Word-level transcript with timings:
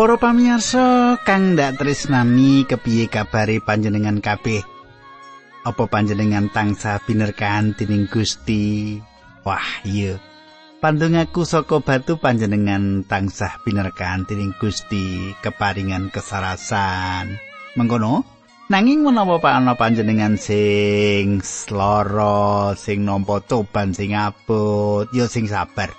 Para 0.00 0.16
pamirsa 0.16 1.20
kang 1.28 1.52
ndak 1.52 1.76
tresnani 1.76 2.64
kepiye 2.64 3.12
kabare 3.12 3.60
panjenengan 3.60 4.24
kabeh? 4.24 4.64
Apa 5.68 5.92
panjenengan 5.92 6.48
tansah 6.48 7.04
binerkahan 7.04 7.76
dening 7.76 8.08
Gusti? 8.08 8.96
Wah, 9.44 9.84
iya. 9.84 10.16
Pandungaku 10.80 11.44
saka 11.44 11.84
batu 11.84 12.16
panjenengan 12.16 13.04
tansah 13.04 13.60
binerkahan 13.60 14.24
dening 14.24 14.56
Gusti, 14.56 15.36
keparingan 15.44 16.08
kesarasan. 16.08 17.36
Mengkono, 17.76 18.24
nanging 18.72 19.04
menawa 19.04 19.36
ana 19.52 19.76
panjenengan 19.76 20.40
sing 20.40 21.44
lara, 21.68 22.72
sing 22.72 23.04
nampa 23.04 23.44
coban 23.44 23.92
sing 23.92 24.16
abot, 24.16 25.12
ya 25.12 25.28
sing 25.28 25.44
sabar. 25.44 25.92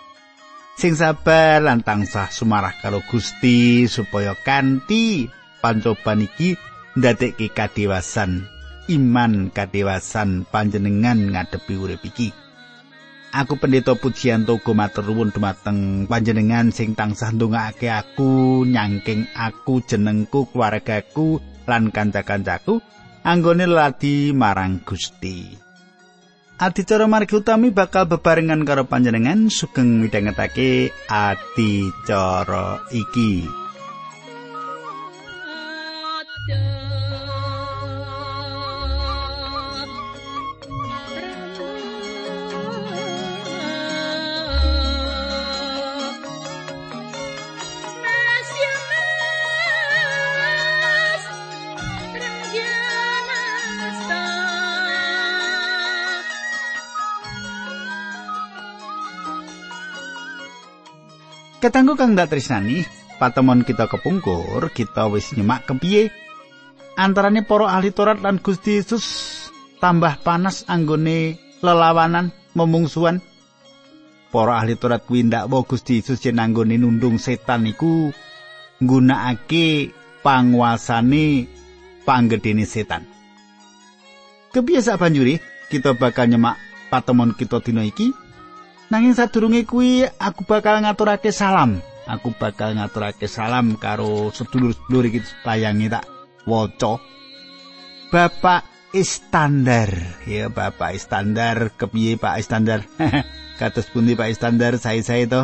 Sing 0.77 0.93
sabar 0.95 1.63
lan 1.63 1.83
tansah 1.83 2.31
sumarah 2.31 2.75
karo 2.79 3.03
Gusti 3.07 3.87
supaya 3.87 4.35
kanthi 4.35 5.27
pancoban 5.59 6.25
iki 6.25 6.55
ndadekke 6.99 7.51
kadewasan 7.51 8.47
iman 8.91 9.53
kadewasan 9.55 10.43
panjenengan 10.49 11.31
ngadepi 11.31 11.75
urip 11.79 12.03
iki 12.03 12.35
Aku 13.31 13.55
pendeta 13.55 13.95
pujian 13.95 14.43
togo 14.43 14.75
matur 14.75 15.07
nuwun 15.07 15.31
dumateng 15.31 16.03
panjenengan 16.03 16.67
sing 16.67 16.99
tansah 16.99 17.31
ndongaake 17.31 17.87
aku 17.87 18.67
nyangking 18.67 19.23
aku 19.31 19.79
jenengku 19.87 20.51
keluargaku 20.51 21.39
lan 21.63 21.95
kanca-kancaku 21.95 22.83
anggone 23.23 23.71
ladi 23.71 24.35
marang 24.35 24.83
Gusti. 24.83 25.70
Adicara 26.61 27.09
margi 27.09 27.41
utami 27.41 27.73
bakal 27.73 28.05
bebarengan 28.05 28.61
karo 28.61 28.85
panjenengan 28.85 29.49
sugeng 29.49 29.97
midhangetake 29.97 30.93
adicara 31.09 32.85
iki. 32.93 33.49
Ketanggu 61.61 61.93
kang 61.93 62.17
dak 62.17 62.33
tresnani, 62.33 62.81
patemon 63.21 63.61
kita 63.61 63.85
kepungkur, 63.85 64.73
kita 64.73 65.05
wis 65.13 65.29
nyemak 65.37 65.69
kepiye? 65.69 66.09
Antarane 66.97 67.45
para 67.45 67.69
ahli 67.77 67.93
Taurat 67.93 68.17
lan 68.17 68.41
Gusti 68.41 68.81
Yesus 68.81 69.05
tambah 69.77 70.25
panas 70.25 70.65
anggone 70.65 71.37
lelawanan 71.61 72.33
memungsuan. 72.57 73.21
Para 74.33 74.57
ahli 74.57 74.73
Taurat 74.73 75.05
kuwi 75.05 75.21
ndak 75.29 75.53
wae 75.53 75.61
Gusti 75.69 76.01
Yesus 76.01 76.25
yen 76.25 76.41
anggone 76.41 76.81
nundung 76.81 77.21
setan 77.21 77.69
iku. 77.69 78.09
Nggunakake 78.81 79.93
panguasane 80.25 81.45
panggedene 82.09 82.65
setan. 82.65 83.05
Kepiye 84.49 84.81
sak 84.81 84.97
banjuri 84.97 85.37
kita 85.69 85.93
bakal 85.93 86.25
nyemak 86.25 86.57
patemon 86.89 87.37
kita 87.37 87.61
dina 87.61 87.85
iki 87.85 88.09
Nanging 88.91 89.15
sadurunge 89.15 89.63
kuwi 89.63 90.03
aku 90.03 90.43
bakal 90.43 90.83
ngaturake 90.83 91.31
salam. 91.31 91.79
Aku 92.11 92.35
bakal 92.35 92.75
ngaturake 92.75 93.23
salam 93.31 93.79
karo 93.79 94.35
sedulur-sedulur 94.35 95.07
iki 95.07 95.23
payangi 95.47 95.87
tak 95.87 96.03
waca. 96.43 96.99
Bapak 98.11 98.67
Istandar, 98.91 100.19
ya 100.27 100.51
Bapak 100.51 100.91
Istandar, 100.99 101.71
kepiye 101.79 102.19
Pak 102.19 102.43
Istandar? 102.43 102.83
Kados 103.63 103.87
pundi 103.87 104.19
Pak 104.19 104.35
Istandar 104.35 104.75
saya-saya 104.75 105.23
to? 105.23 105.43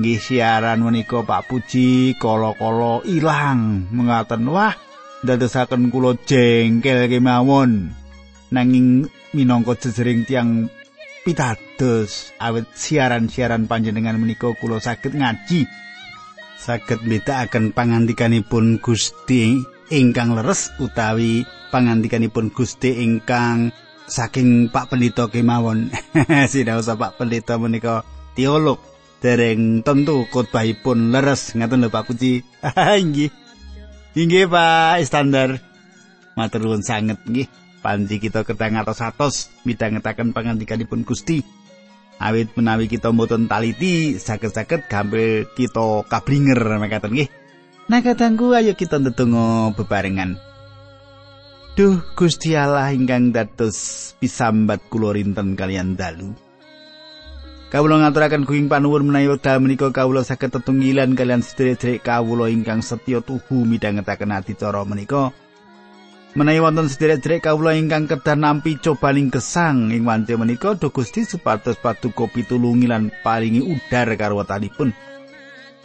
Nggih 0.00 0.16
siaran 0.24 0.80
menika 0.80 1.20
Pak 1.20 1.52
Puji 1.52 2.16
kala-kala 2.16 3.04
ilang 3.04 3.92
mengaten 3.92 4.48
wah 4.48 4.72
ndadosaken 5.20 5.92
kula 5.92 6.16
jengkel 6.24 7.12
kemawon. 7.12 7.92
Nanging 8.48 9.04
minangka 9.36 9.76
jejering 9.84 10.24
tiang 10.24 10.72
pitados 11.24 12.36
awet 12.36 12.68
siaran-siaran 12.76 13.64
panjenengan 13.64 14.20
menika 14.20 14.52
kula 14.60 14.78
saged 14.78 15.16
ngaji. 15.16 15.64
Saged 16.60 17.02
mbedakaken 17.02 17.72
pangandikanipun 17.72 18.78
Gusti 18.78 19.58
ingkang 19.88 20.36
leres 20.36 20.70
utawi 20.76 21.42
pangandikanipun 21.72 22.52
Gusti 22.52 23.00
ingkang 23.00 23.72
saking 24.04 24.68
Pak 24.68 24.92
Pendeta 24.92 25.26
kemawon. 25.32 25.88
Sinau 26.52 26.84
Pak 26.84 27.16
Pendeta 27.16 27.56
menika 27.56 28.04
teolog 28.36 28.78
dereng 29.24 29.80
tentu 29.80 30.28
khotbahipun 30.28 31.10
leres. 31.10 31.56
Ngaten 31.56 31.84
lho 31.84 31.88
Pak 31.88 32.04
Puji. 32.04 32.44
Inggih. 33.02 33.32
Inggih 34.14 34.46
Pak 34.46 35.00
standar 35.08 35.58
matur 36.36 36.66
nuwun 36.66 36.82
sanget 36.82 37.18
nggih 37.24 37.63
panji 37.84 38.16
kita 38.16 38.48
ketang 38.48 38.80
atos 38.80 39.04
atos 39.04 39.52
midhangetaken 39.68 40.32
pangandikanipun 40.32 41.04
Gusti. 41.04 41.44
Awit 42.16 42.56
menawi 42.56 42.88
kita 42.88 43.12
mboten 43.12 43.44
taliti 43.44 44.16
saged-saged 44.16 44.88
gampil 44.88 45.44
kita 45.52 46.08
kabringer 46.08 46.80
mekaten 46.80 47.12
nggih. 47.12 47.28
Nah 47.92 48.00
kadangku 48.00 48.56
ayo 48.56 48.72
kita 48.72 48.96
ndedonga 48.96 49.76
bebarengan. 49.76 50.40
Duh 51.76 52.00
Gusti 52.16 52.56
Allah 52.56 52.96
ingkang 52.96 53.36
dados 53.36 54.14
pisambat 54.16 54.88
kula 54.88 55.12
rinten 55.12 55.52
kalian 55.52 55.92
dalu. 55.92 56.32
Kawula 57.68 57.98
ngaturaken 58.06 58.46
kuing 58.46 58.70
panuwun 58.70 59.10
menawi 59.10 59.34
wekdal 59.34 59.58
menika 59.58 59.90
kawula 59.90 60.22
saged 60.22 60.54
tetunggilan 60.54 61.18
kalian 61.18 61.42
sedherek 61.42 62.06
kawula 62.06 62.46
ingkang 62.46 62.80
setya 62.80 63.18
tuhu 63.20 63.66
midhangetaken 63.66 64.30
adicara 64.30 64.86
menika 64.86 65.34
Menawi 66.34 66.58
wonten 66.58 66.90
sedherek-sedherek 66.90 67.46
kawula 67.46 67.78
ingkang 67.78 68.10
kedah 68.10 68.34
nampi 68.34 68.74
cobaning 68.82 69.30
gesang 69.30 69.94
ing 69.94 70.02
wanci 70.02 70.34
menika 70.34 70.74
do 70.74 70.90
Gusti 70.90 71.22
supados 71.22 71.78
paduka 71.78 72.26
pitulungi 72.26 72.90
lan 72.90 73.14
paringi 73.22 73.62
udar 73.62 74.10
karo 74.18 74.42
wetanipun. 74.42 74.90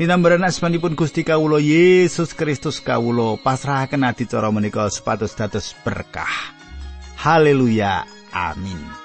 Dinambaran 0.02 0.42
asmanipun 0.42 0.98
Gusti 0.98 1.22
kawula 1.22 1.62
Yesus 1.62 2.34
Kristus 2.34 2.82
kawula 2.82 3.38
pasrahaken 3.38 4.02
adicara 4.10 4.50
menika 4.50 4.90
supados 4.90 5.38
dados 5.38 5.78
berkah. 5.86 6.58
Haleluya. 7.22 8.10
Amin. 8.34 8.99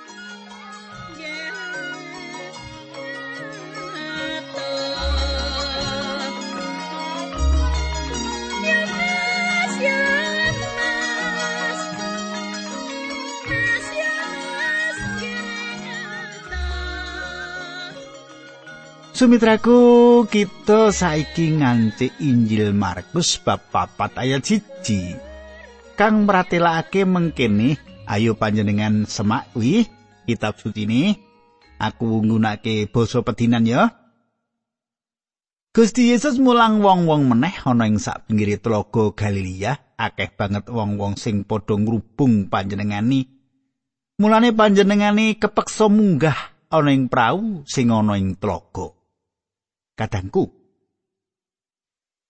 Sumitraku 19.14 19.78
kita 20.26 20.90
saiki 20.90 21.54
ngancik 21.62 22.18
Injil 22.18 22.74
Markus 22.74 23.38
bab 23.38 23.62
4 23.70 24.18
ayat 24.18 24.42
1. 24.42 25.94
Kang 25.94 26.26
meratelake 26.26 27.06
mengkene, 27.06 27.78
ayo 28.10 28.34
panjenengan 28.34 29.06
semak 29.06 29.46
wi 29.54 29.86
kitab 30.26 30.58
suci 30.58 30.90
ini. 30.90 31.14
Aku 31.78 32.26
nggunakake 32.26 32.90
basa 32.90 33.22
pedinan 33.22 33.62
ya. 33.62 33.94
Gusti 35.70 36.10
Yesus 36.10 36.42
mulang 36.42 36.82
wong-wong 36.82 37.30
meneh 37.30 37.54
ana 37.62 37.86
ing 37.86 38.02
sak 38.02 38.26
pinggire 38.26 38.58
tlaga 38.58 39.14
Galilea, 39.14 39.94
akeh 39.94 40.34
banget 40.34 40.66
wong-wong 40.66 41.14
sing 41.14 41.46
padha 41.46 41.78
ngrubung 41.78 42.50
panjenengani. 42.50 43.30
Mulane 44.18 44.50
panjenengani 44.50 45.38
kepeksa 45.38 45.86
munggah 45.86 46.66
ana 46.66 46.90
ing 46.90 47.06
prau 47.06 47.62
sing 47.62 47.94
ana 47.94 48.18
ing 48.18 48.34
tlaga. 48.42 49.03
Kadangku. 49.96 50.50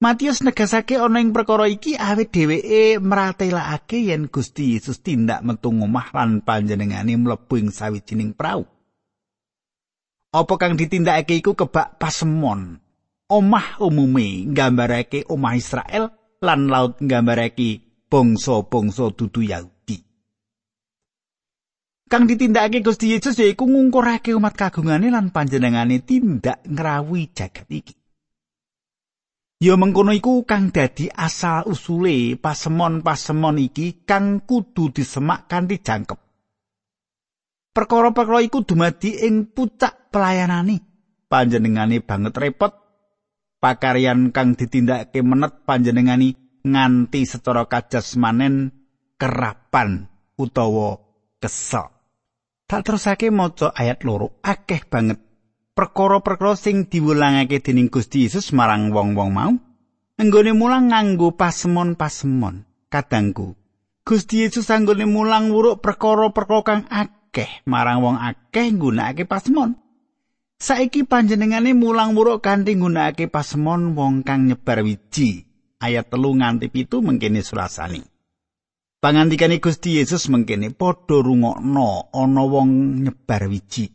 Matius 0.05 0.45
negasake 0.45 1.01
ana 1.01 1.17
ing 1.23 1.33
perkara 1.33 1.65
iki 1.65 1.97
awit 1.97 2.29
dheweke 2.29 3.01
mratelakake 3.01 4.05
yen 4.13 4.29
Gusti 4.29 4.77
Yesus 4.77 5.01
tindak 5.01 5.41
metu 5.41 5.73
omah 5.73 6.13
lan 6.13 6.45
panjenengane 6.45 7.17
mlebu 7.17 7.55
ing 7.57 7.69
sawijining 7.73 8.37
prau. 8.37 8.69
Apa 10.35 10.55
kang 10.61 10.77
ditindakake 10.77 11.41
iku 11.41 11.57
kebak 11.57 11.97
pasemon. 11.97 12.83
Omah 13.33 13.81
umume 13.81 14.45
nggambarake 14.51 15.25
omah 15.31 15.57
Israel 15.57 16.13
lan 16.45 16.69
laut 16.69 17.01
nggambarake 17.01 17.81
bangsa-bangsa 18.13 19.09
dudu 19.17 19.41
Yahudi. 19.41 19.74
Kang 22.05 22.29
ditindakake 22.29 22.85
Gusti 22.85 23.17
Yesus 23.17 23.41
yaiku 23.41 23.65
ngungkurake 23.65 24.37
umat 24.37 24.53
kagungane 24.53 25.09
lan 25.09 25.33
panjenengane 25.33 26.05
tindak 26.05 26.61
ngrawi 26.69 27.33
jagat 27.33 27.65
iki. 27.73 27.97
Ya 29.65 29.81
mengkono 29.81 30.13
iku 30.13 30.45
kang 30.45 30.69
dadi 30.69 31.09
asal 31.09 31.65
usule 31.65 32.37
pasemon-pasemon 32.37 33.57
iki 33.57 34.05
kang 34.05 34.45
kudu 34.45 34.93
disemak 34.93 35.49
kanthi 35.49 35.81
jangkep. 35.81 36.21
Perkara-perkara 37.73 38.45
iku 38.45 38.61
dumadi 38.61 39.25
ing 39.25 39.49
pucak 39.57 40.13
pelayanane. 40.13 40.85
Panjenengane 41.33 42.05
banget 42.05 42.37
repot 42.37 42.77
pakaryan 43.65 44.37
kang 44.37 44.53
ditindakake 44.53 45.25
menet 45.25 45.65
panjenengani 45.65 46.61
nganti 46.61 47.25
secara 47.25 47.65
kajasmanen 47.65 48.69
kerapan 49.17 50.13
utawa 50.37 51.01
kesel. 51.41 51.94
Tak 52.65 52.81
terusake 52.89 53.29
maca 53.29 53.77
ayat 53.77 54.09
loro 54.09 54.41
akeh 54.41 54.89
banget. 54.89 55.21
Perkara-perkara 55.77 56.57
sing 56.57 56.89
diwulangake 56.89 57.61
dening 57.61 57.93
Gusti 57.93 58.25
Yesus 58.25 58.57
marang 58.57 58.89
wong-wong 58.89 59.31
mau 59.35 59.53
anggone 60.17 60.57
mulang 60.57 60.89
nganggo 60.89 61.37
pasemon-pasemon. 61.37 62.65
Kadangku 62.89 63.53
Gusti 64.01 64.49
Yesus 64.49 64.73
anggone 64.73 65.05
mulang 65.05 65.53
wuruk 65.53 65.85
perkara-perkara 65.85 66.61
kang 66.65 66.83
akeh 66.89 67.67
marang 67.69 68.01
wong 68.01 68.17
akeh 68.17 68.73
nggunakake 68.73 69.29
pasemon. 69.29 69.77
Saiki 70.57 71.05
panjenengane 71.05 71.77
mulang 71.77 72.17
wuruk 72.17 72.41
kanthi 72.41 72.81
nggunakake 72.81 73.29
pasemon 73.29 73.93
wong 73.93 74.25
kang 74.25 74.49
nyebar 74.49 74.81
wiji. 74.81 75.45
Ayat 75.85 76.09
telu 76.09 76.33
nganti 76.33 76.73
pitu 76.73 77.05
mengkene 77.05 77.45
surasani 77.45 78.14
pangandikane 79.05 79.61
Gusti 79.61 80.01
Yesus 80.01 80.33
mengkene 80.33 80.73
padha 80.73 81.21
rungokno 81.21 82.09
ana 82.17 82.43
wong 82.49 83.05
nyebar 83.05 83.53
wiji 83.53 83.93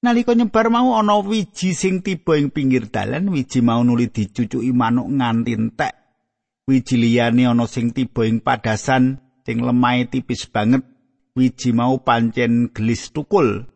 Nalika 0.00 0.32
nyebar 0.32 0.72
mau 0.72 0.96
ana 0.96 1.20
wiji 1.20 1.74
sing 1.74 1.98
tiba 1.98 2.38
ing 2.38 2.54
pinggir 2.54 2.86
dalan, 2.94 3.26
wiji 3.32 3.58
mau 3.58 3.82
nuli 3.82 4.06
dicucuki 4.06 4.70
manuk 4.70 5.08
nganti 5.08 5.52
entek. 5.56 5.92
Wiji 6.68 6.94
liyane 7.00 7.42
ana 7.48 7.66
sing 7.66 7.90
tiba 7.90 8.22
ing 8.22 8.38
padasan 8.38 9.18
sing 9.42 9.66
lemahe 9.66 10.06
tipis 10.06 10.46
banget. 10.46 10.86
Wiji 11.34 11.74
mau 11.74 11.98
pancen 12.06 12.70
gelis 12.70 13.10
tukul. 13.10 13.66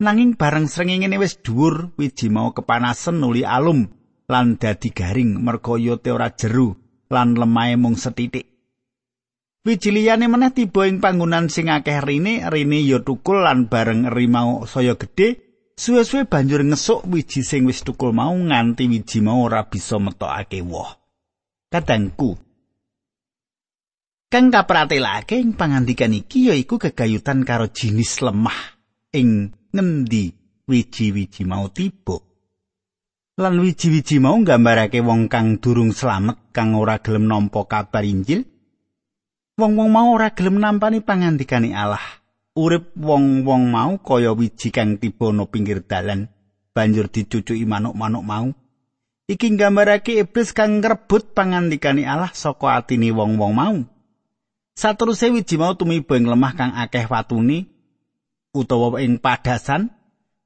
Nanging 0.00 0.40
bareng 0.40 0.70
srengenge 0.72 1.20
wis 1.20 1.42
dhuwur, 1.44 1.92
wiji 2.00 2.32
mau 2.32 2.56
kepanasan 2.56 3.20
nuli 3.20 3.44
alum 3.44 3.84
lan 4.30 4.56
dadi 4.56 4.88
garing 4.88 5.36
merga 5.42 5.76
yote 5.76 6.10
ora 6.16 6.32
jeru 6.32 6.72
lan 7.12 7.36
lemahe 7.36 7.76
mung 7.76 7.98
setitik. 8.00 8.53
Wiji 9.64 9.96
liyane 9.96 10.28
meneh 10.28 10.52
tiba 10.52 10.84
ing 10.84 11.00
panggonan 11.00 11.48
sing 11.48 11.72
akeh 11.72 12.04
rine, 12.04 12.44
rine 12.52 12.84
ya 12.84 13.00
tukul 13.00 13.40
lan 13.40 13.72
bareng 13.72 14.12
eri 14.12 14.28
mau 14.28 14.68
saya 14.68 14.92
gedhe, 14.92 15.44
Suwe-suwe 15.74 16.30
banjur 16.30 16.62
ngesuk 16.62 17.02
wiji 17.10 17.42
sing 17.42 17.66
wis 17.66 17.82
tukul 17.82 18.14
mau 18.14 18.30
nganti 18.30 18.86
wiji 18.86 19.18
mau 19.18 19.42
ora 19.42 19.66
bisa 19.66 19.98
metokake 19.98 20.62
woh. 20.62 20.86
Kadangku. 21.66 22.38
Kang 24.30 24.54
kapratelake 24.54 25.34
ing 25.34 25.58
pangandikan 25.58 26.14
iki 26.14 26.46
yaiku 26.46 26.78
kegayutan 26.78 27.42
karo 27.42 27.66
jinis 27.74 28.22
lemah 28.22 28.78
ing 29.18 29.50
ngendi 29.74 30.30
wiji-wiji 30.70 31.42
mau 31.42 31.66
tiba. 31.74 32.22
Lan 33.42 33.58
wiji-wiji 33.58 34.22
mau 34.22 34.38
nggambarake 34.38 35.02
wong 35.02 35.26
kang 35.26 35.58
durung 35.58 35.90
slamet 35.90 36.54
kang 36.54 36.78
ora 36.78 37.02
gelem 37.02 37.26
nampa 37.26 37.66
kabar 37.66 38.06
Injil. 38.06 38.53
Wong-wong 39.54 39.86
mau 39.86 40.10
ora 40.10 40.34
gelem 40.34 40.58
nampani 40.58 40.98
pangandikane 40.98 41.70
Allah. 41.70 42.02
urip 42.54 42.94
wong-wong 42.94 43.70
mau 43.70 43.98
kaya 43.98 44.30
wiji 44.30 44.70
kang 44.70 44.98
tiba 45.02 45.34
no 45.34 45.50
pinggir 45.50 45.82
dalan 45.82 46.30
banjur 46.70 47.10
dicucuki 47.10 47.66
manuk-manuk 47.66 48.22
mau. 48.22 48.50
Iki 49.26 49.56
nggambarake 49.56 50.22
iblis 50.22 50.54
kang 50.54 50.78
ngrebut 50.78 51.34
pangandikane 51.34 52.06
Allah 52.06 52.30
saka 52.34 52.78
atine 52.78 53.10
wong-wong 53.10 53.52
mau. 53.54 53.76
Sateruse 54.74 55.30
wiji 55.30 55.54
mau 55.58 55.74
tumiba 55.74 56.18
ing 56.18 56.26
lemah 56.26 56.52
kang 56.54 56.72
akeh 56.74 57.06
watune 57.06 57.70
utawa 58.54 58.98
ing 59.02 59.18
padasan 59.22 59.90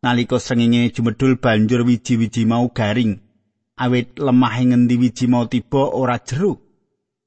nalika 0.04 0.36
sengenge 0.36 0.92
jumedul 0.92 1.40
banjur 1.40 1.84
wiji-wiji 1.84 2.44
mau 2.48 2.68
garing. 2.72 3.20
Awit 3.76 4.16
lemah 4.20 4.54
ing 4.60 4.72
ngendi 4.72 4.96
wiji 5.00 5.24
mau 5.28 5.48
tiba 5.48 5.92
ora 5.92 6.20
jero 6.20 6.67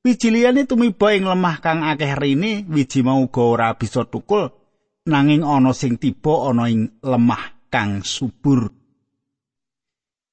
wiji 0.01 0.33
liyane 0.33 0.65
tumiba 0.65 1.13
ing 1.13 1.29
lemah 1.29 1.61
kang 1.61 1.85
akeh 1.85 2.13
rine 2.17 2.65
wiji 2.69 3.05
mau 3.05 3.21
uga 3.21 3.41
ora 3.41 3.69
bisa 3.77 4.01
tukul 4.09 4.49
nanging 5.05 5.45
ana 5.45 5.73
sing 5.73 5.97
tiba 6.01 6.49
ana 6.49 6.69
ing 6.69 7.01
lemah 7.01 7.69
kang 7.69 8.01
subur. 8.05 8.69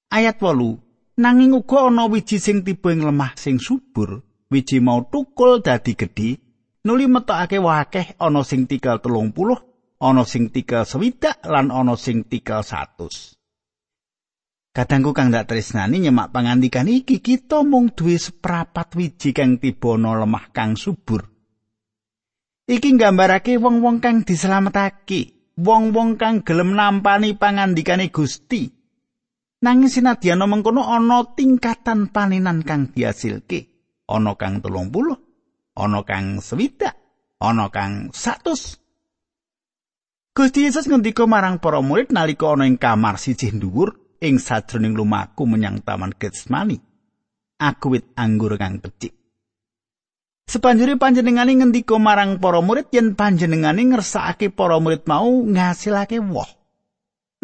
Ayat 0.09 0.41
8. 0.41 1.21
Nanging 1.21 1.53
uga 1.53 1.93
ana 1.93 2.09
wiji 2.09 2.41
sing 2.41 2.65
tiba 2.65 2.93
ing 2.93 3.05
lemah 3.05 3.37
sing 3.37 3.61
subur, 3.61 4.25
wiji 4.49 4.81
mau 4.81 5.05
tukul 5.05 5.61
dadi 5.61 5.93
gedhi, 5.93 6.37
nuli 6.85 7.05
metokake 7.05 7.61
wakeh 7.61 8.17
ana 8.17 8.41
sing 8.45 8.65
tikel 8.65 8.99
telung 9.05 9.37
puluh, 9.37 9.61
ana 10.01 10.25
sing 10.25 10.49
tikel 10.49 10.89
swidak 10.89 11.45
lan 11.45 11.69
ana 11.69 11.95
sing 11.95 12.25
tikel 12.25 12.65
satus. 12.65 13.38
Kadangku 14.79 15.11
kang 15.11 15.35
dak 15.35 15.51
tresnani 15.51 15.99
nyemak 15.99 16.31
pangandikan 16.31 16.87
iki 16.87 17.19
kita 17.19 17.67
mung 17.67 17.91
duwe 17.91 18.15
seprapat 18.15 18.95
wiji 18.95 19.35
kang 19.35 19.59
tiba 19.59 19.99
ana 19.99 20.23
lemah 20.23 20.55
kang 20.55 20.79
subur. 20.79 21.27
Iki 22.63 22.95
nggambarake 22.95 23.59
wong-wong 23.59 23.99
kang 23.99 24.23
dislametake, 24.23 25.51
wong-wong 25.59 26.15
kang 26.15 26.47
gelem 26.47 26.79
nampani 26.79 27.35
pangandikane 27.35 28.15
Gusti. 28.15 28.71
Nanging 29.67 29.91
sinadyan 29.91 30.47
mengkono 30.47 30.87
ana 30.87 31.27
tingkatan 31.27 32.15
panenan 32.15 32.63
kang 32.63 32.95
diasilke. 32.95 33.67
Ana 34.07 34.39
kang 34.39 34.63
30, 34.63 34.95
ana 35.75 36.07
kang 36.07 36.39
60, 36.39 37.43
ana 37.43 37.67
kang 37.75 38.15
100. 38.15 40.39
Gusti 40.39 40.71
Yesus 40.71 40.87
ngendika 40.87 41.27
marang 41.27 41.59
para 41.59 41.83
murid 41.83 42.15
nalika 42.15 42.55
ana 42.55 42.63
ing 42.63 42.79
kamar 42.79 43.19
siji 43.19 43.51
dhuwur 43.51 43.98
ing 44.19 44.43
sajroning 44.43 44.95
lumaku 44.95 45.47
menyang 45.47 45.83
Taman 45.83 46.15
Getsemani. 46.19 46.79
Aku 47.59 47.95
wit 47.95 48.15
anggur 48.15 48.55
kang 48.55 48.79
becik. 48.79 49.19
Sepanjure 50.49 50.97
panjenengane 50.97 51.61
ngendika 51.61 52.01
marang 52.01 52.41
para 52.41 52.65
murid 52.65 52.89
yen 52.89 53.13
panjenengane 53.13 53.85
ngersakake 53.85 54.49
para 54.49 54.81
murid 54.81 55.05
mau 55.05 55.29
ngasilake 55.45 56.23
woh. 56.25 56.49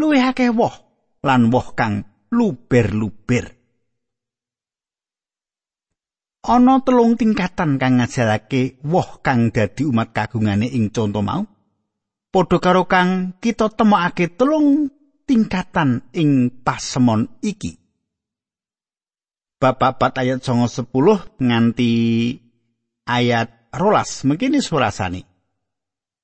Luwih 0.00 0.24
akeh 0.24 0.48
woh 0.48 0.72
lan 1.20 1.52
woh 1.52 1.76
kang 1.76 2.08
luber-luber. 2.32 3.44
Ana 6.48 6.80
telung 6.80 7.20
tingkatan 7.20 7.76
kang 7.76 8.00
ngasilake 8.00 8.80
woh 8.88 9.20
kang 9.20 9.52
dadi 9.52 9.84
umat 9.84 10.16
kagungane 10.16 10.72
ing 10.72 10.88
conto 10.88 11.20
mau. 11.20 11.44
Padha 12.32 12.56
karo 12.56 12.88
kang 12.88 13.36
kita 13.36 13.68
temokake 13.68 14.32
telung 14.32 14.88
tingkatan 15.24 16.04
ing 16.12 16.52
pasemon 16.62 17.28
iki. 17.40 17.80
Bapak 19.60 19.96
4 19.96 20.20
ayat 20.20 20.38
10 20.44 21.40
nganti 21.40 21.92
ayat 23.08 23.72
rolas 23.72 24.24
mungkin 24.28 24.60
surasani. 24.60 25.24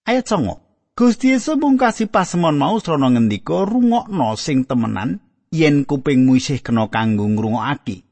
Ayat 0.04 0.28
songo. 0.28 0.60
Gusti 0.92 1.32
Yesus 1.32 1.56
mungkasi 1.56 2.12
pasemon 2.12 2.60
mau 2.60 2.76
srana 2.76 3.08
ngendika 3.08 3.64
rungokno 3.64 4.36
sing 4.36 4.68
temenan 4.68 5.24
yen 5.48 5.88
kupingmu 5.88 6.36
isih 6.36 6.60
kena 6.60 6.92
kanggo 6.92 7.24
ngrungokake. 7.24 8.04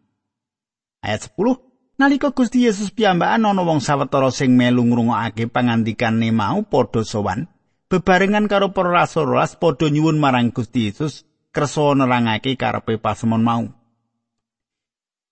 Ayat 1.05 1.29
10. 1.37 1.69
Nalika 1.99 2.31
Gusti 2.31 2.65
Yesus 2.65 2.95
piyambakan 2.95 3.51
ana 3.51 3.63
wong 3.67 3.83
sawetara 3.83 4.31
sing 4.31 4.55
melu 4.55 4.87
ngrungokake 4.87 5.51
pangandikane 5.51 6.31
mau 6.31 6.63
padha 6.63 7.03
sowan, 7.03 7.51
bebarengan 7.89 8.53
karo 8.53 8.77
para 8.77 8.93
rasul 8.93 9.33
padha 9.33 9.89
nyuwun 9.89 10.21
marang 10.21 10.53
Gusti 10.53 10.93
Yesus 10.93 11.25
kersa 11.57 11.97
nerangake 11.97 12.55
karepe 12.61 13.01
pasemon 13.01 13.41
mau. 13.41 13.65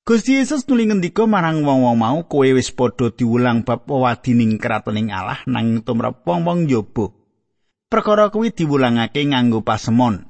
Gusti 0.07 0.41
Yesus 0.41 0.65
nuli 0.65 0.89
ngendika 0.89 1.29
marang 1.29 1.67
wong-wong 1.67 1.97
mau 2.01 2.19
kowe 2.25 2.49
wis 2.49 2.73
padha 2.73 3.13
diulang 3.13 3.69
bab 3.69 3.85
wadining 3.85 4.57
kratoning 4.57 5.13
Allah 5.13 5.45
nang 5.45 5.85
tumrap 5.85 6.25
wong-wong 6.25 6.65
njaba. 6.65 7.13
Perkara 7.87 8.33
kuwi 8.33 8.51
diwulangake 8.51 9.23
nganggo 9.23 9.63
pasemon. 9.63 10.27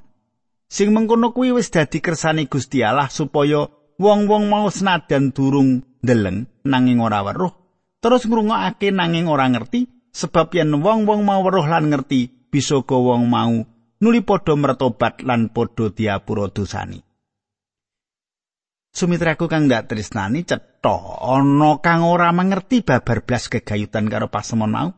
Sing 0.66 0.90
mengkono 0.90 1.30
kuwi 1.30 1.54
wis 1.54 1.70
dadi 1.70 2.02
kersane 2.02 2.50
Gusti 2.50 2.82
Allah 2.82 3.06
supaya 3.06 3.70
wong-wong 4.02 4.50
mau 4.50 4.66
senadan 4.66 5.30
durung 5.30 5.86
ndeleng 6.02 6.50
nanging 6.66 6.98
ora 6.98 7.22
weruh, 7.22 7.54
terus 8.02 8.26
ngrungokake 8.26 8.90
nanging 8.90 9.30
ora 9.30 9.46
ngerti 9.46 9.95
sebab 10.16 10.56
yen 10.56 10.72
wong-wong 10.80 11.28
mau 11.28 11.44
weruh 11.44 11.68
lan 11.68 11.92
ngerti 11.92 12.48
bisa 12.48 12.80
go 12.88 13.12
wong 13.12 13.28
mau 13.28 13.52
nuli 14.00 14.24
padha 14.24 14.56
mertobat 14.56 15.20
lan 15.20 15.52
padha 15.52 15.92
diapura 15.92 16.48
dosane. 16.48 17.04
Sumitraku 18.96 19.44
kang 19.44 19.68
ndak 19.68 19.92
tresnani 19.92 20.48
cetha 20.48 20.96
ana 21.20 21.84
kang 21.84 22.00
ora 22.08 22.32
mengerti 22.32 22.80
babar 22.80 23.28
blas 23.28 23.52
kegayutan 23.52 24.08
karo 24.08 24.32
pasemon 24.32 24.72
mau. 24.72 24.88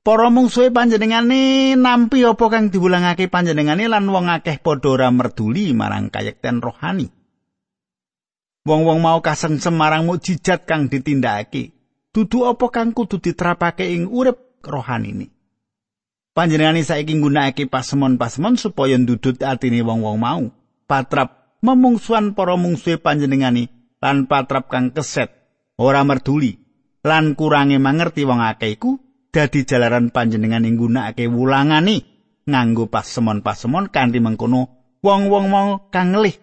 Para 0.00 0.32
mungsuhe 0.32 0.72
panjenengane 0.72 1.76
nampi 1.76 2.24
apa 2.24 2.48
kang 2.48 2.72
diwulangake 2.72 3.28
panjenengane 3.28 3.84
lan 3.92 4.08
wong 4.08 4.32
akeh 4.32 4.64
padha 4.64 4.88
ora 4.88 5.12
merduli 5.12 5.76
marang 5.76 6.08
kayekten 6.08 6.64
rohani. 6.64 7.12
Wong-wong 8.64 9.04
mau 9.04 9.20
kasengsem 9.20 9.76
marang 9.76 10.08
mukjizat 10.08 10.64
kang 10.64 10.88
ditindakake. 10.88 11.77
Dudu 12.14 12.48
apa 12.48 12.72
kang 12.72 12.96
kudu 12.96 13.20
diterapake 13.20 13.84
ing 13.92 14.08
urip 14.08 14.64
rohanine. 14.64 15.28
Panjenengane 16.32 16.86
saiki 16.86 17.18
nggunakake 17.18 17.66
pasemon-pasemon 17.66 18.56
supaya 18.56 18.96
ndudut 18.96 19.42
atine 19.42 19.82
wong-wong 19.82 20.16
mau. 20.16 20.44
Patrap 20.88 21.58
memungsuan 21.60 22.38
para 22.38 22.54
mungsuhe 22.54 22.96
panjenengane 23.02 23.68
lan 23.98 24.30
patrap 24.30 24.70
kang 24.70 24.94
keset 24.94 25.34
ora 25.74 26.06
merduli 26.06 26.58
lan 27.02 27.34
kurange 27.34 27.82
mangerti 27.82 28.22
wong 28.22 28.38
akeh 28.38 28.78
iku 28.78 28.98
dadi 29.34 29.66
jalaran 29.66 30.14
panjenengan 30.14 30.66
ing 30.66 30.78
nggunakake 30.78 31.26
wulangane 31.26 32.06
nganggo 32.46 32.86
pasemon-pasemon 32.88 33.90
kanthi 33.90 34.22
mengkono 34.22 34.94
wong-wong 35.02 35.46
mau 35.50 35.68
kang 35.90 36.14
ngelih 36.14 36.38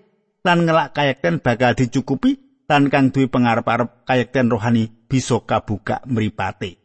lan 0.45 0.67
ngelak 0.67 0.93
kayekten 0.93 1.41
bakal 1.41 1.73
dicukupi 1.73 2.44
lan 2.65 2.89
kang 2.89 3.13
duwe 3.13 3.29
pangarep-arep 3.29 4.05
kayekten 4.05 4.49
rohani 4.49 4.89
bisa 5.09 5.41
kabuka 5.41 6.01
mripate. 6.09 6.81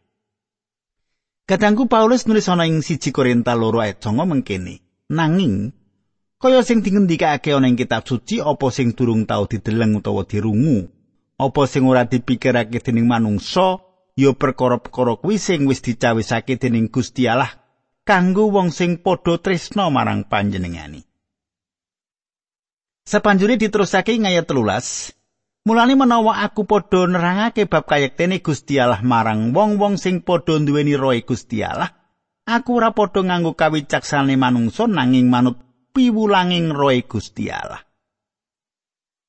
Kadangku 1.49 1.89
Paulus 1.89 2.29
nulis 2.29 2.47
ana 2.47 2.69
ing 2.69 2.85
siji 2.85 3.11
Korinta 3.11 3.57
loro 3.57 3.81
ayat 3.81 3.99
9 3.99 4.23
mengkene. 4.23 4.85
Nanging 5.11 5.75
kaya 6.39 6.63
sing 6.63 6.79
dingendikake 6.79 7.51
ana 7.51 7.67
ing 7.67 7.75
kitab 7.75 8.07
suci 8.07 8.39
apa 8.39 8.71
sing 8.71 8.95
durung 8.95 9.27
tau 9.27 9.49
dideleng 9.49 9.99
utawa 9.99 10.23
dirungu, 10.23 10.87
apa 11.35 11.61
sing 11.67 11.83
ora 11.85 12.07
dipikirake 12.07 12.79
dening 12.79 13.05
manungsa, 13.09 13.83
ya 14.15 14.31
perkara-perkara 14.31 15.19
kuwi 15.19 15.37
sing 15.37 15.67
wis 15.67 15.83
dicawisake 15.83 16.55
dening 16.55 16.87
Gusti 16.87 17.27
Allah 17.27 17.51
kanggo 18.07 18.49
wong 18.49 18.73
sing 18.73 19.01
padha 19.03 19.37
tresna 19.37 19.91
marang 19.93 20.25
panjenengani. 20.25 21.05
Sapanjure 23.05 23.57
diterusake 23.57 24.15
ing 24.15 24.29
ayat 24.29 24.47
13. 24.47 25.20
Mulane 25.61 25.93
menawa 25.93 26.41
aku 26.41 26.65
padha 26.65 27.05
nerangake 27.05 27.69
bab 27.69 27.85
kayektene 27.85 28.41
Gusti 28.41 28.81
Allah 28.81 29.05
marang 29.05 29.53
wong-wong 29.53 29.93
sing 30.01 30.25
padha 30.25 30.57
duweni 30.57 30.97
roh 30.97 31.13
Gusti 31.21 31.61
Allah, 31.61 31.93
aku 32.49 32.81
ora 32.81 32.89
padha 32.97 33.21
nganggo 33.21 33.53
kawicaksanane 33.53 34.41
manungsa 34.41 34.89
nanging 34.89 35.29
manut 35.29 35.61
piwulanging 35.93 36.73
roh 36.73 36.89
Gusti 37.05 37.53
Allah. 37.53 37.85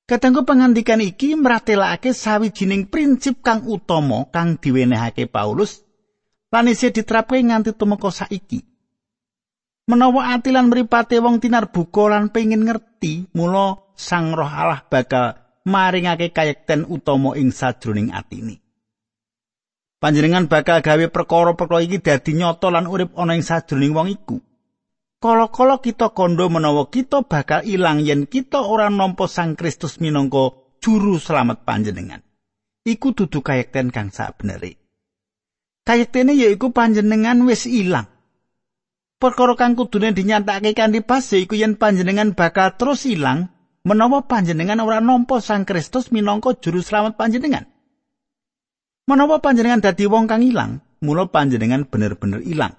Katanggu 0.09 0.49
pangandikan 0.49 1.05
iki 1.05 1.37
mratelake 1.37 2.17
sawijining 2.17 2.89
prinsip 2.89 3.45
kang 3.45 3.69
utama 3.69 4.25
kang 4.33 4.57
diwenehake 4.57 5.29
Paulus 5.29 5.85
lan 6.49 6.73
isih 6.73 6.97
diterapke 6.97 7.37
nganti 7.45 7.77
tumeka 7.77 8.09
saiki. 8.09 8.65
Menawa 9.85 10.33
atilan 10.33 10.73
mripate 10.73 11.21
wong 11.21 11.45
tinarbuka 11.45 12.09
lan 12.09 12.33
pengin 12.33 12.65
ngerti, 12.65 13.29
mula 13.37 13.93
Sang 13.93 14.33
Roh 14.33 14.49
Allah 14.49 14.81
bakal 14.89 15.42
maringake 15.67 16.31
kayekten 16.31 16.87
utama 16.89 17.35
ing 17.39 17.55
sajroning 17.55 18.11
atine. 18.11 18.63
Panjenengan 20.03 20.51
bakal 20.51 20.83
gawe 20.83 21.07
perkara-perkara 21.15 21.87
iki 21.87 22.03
dadi 22.03 22.35
nyata 22.35 22.75
lan 22.75 22.91
urip 22.91 23.15
ana 23.15 23.39
ing 23.39 23.47
sajroning 23.47 23.95
wong 23.95 24.09
iku. 24.11 24.37
Kala-kala 25.23 25.79
kita 25.79 26.11
kondo 26.11 26.51
menawa 26.51 26.91
kita 26.91 27.23
bakal 27.23 27.63
ilang 27.63 28.03
yen 28.03 28.27
kita 28.27 28.59
ora 28.67 28.91
nampa 28.91 29.31
Sang 29.31 29.55
Kristus 29.55 30.03
minangka 30.03 30.59
juru 30.83 31.23
selamat 31.23 31.63
panjenengan. 31.63 32.27
Iku 32.83 33.15
dudu 33.15 33.39
kayekten 33.47 33.95
kang 33.95 34.11
sabenere. 34.11 34.75
Kayektene 35.87 36.35
yaiku 36.35 36.75
panjenengan 36.75 37.47
wis 37.47 37.71
ilang. 37.71 38.11
perkara 39.23 39.55
kang 39.55 39.79
kudune 39.79 40.11
dinyatakake 40.11 40.75
kanthi 40.75 40.99
pas 41.07 41.23
iku 41.31 41.55
yen 41.55 41.79
panjenengan 41.79 42.35
bakal 42.35 42.75
terus 42.75 43.07
ilang 43.07 43.55
menawa 43.83 44.27
panjenengan 44.27 44.79
ora 44.83 45.03
nampa 45.03 45.43
Sang 45.43 45.67
Kristus 45.67 46.15
minangka 46.15 46.55
juru 46.59 46.83
slamet 46.83 47.19
panjenengan. 47.19 47.67
Menawa 49.11 49.43
panjenengan 49.43 49.83
dadi 49.83 50.07
wong 50.07 50.31
kang 50.31 50.47
ilang, 50.47 50.79
mula 51.03 51.27
panjenengan 51.27 51.87
bener-bener 51.91 52.39
ilang. 52.47 52.79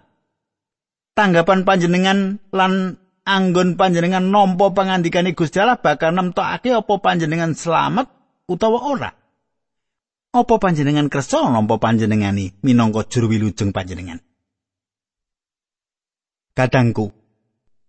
Tanggapan 1.13 1.67
panjenengan 1.67 2.41
lan 2.50 2.98
anggon 3.27 3.75
panjenengan 3.75 4.24
nampa 4.31 4.72
pangandikane 4.72 5.36
Gusti 5.36 5.62
Allah 5.62 5.77
bakal 5.77 6.15
nemtokake 6.15 6.74
apa 6.74 6.93
panjenengan 7.03 7.53
slamet 7.53 8.07
utawa 8.48 8.79
ora. 8.88 9.12
Apa 10.33 10.57
panjenengan 10.57 11.13
kersa 11.13 11.45
nampa 11.45 11.77
panjenengani 11.77 12.57
minangka 12.65 13.05
juru 13.05 13.29
wilujeng 13.29 13.69
panjenengan? 13.69 14.17
Kadangku, 16.53 17.13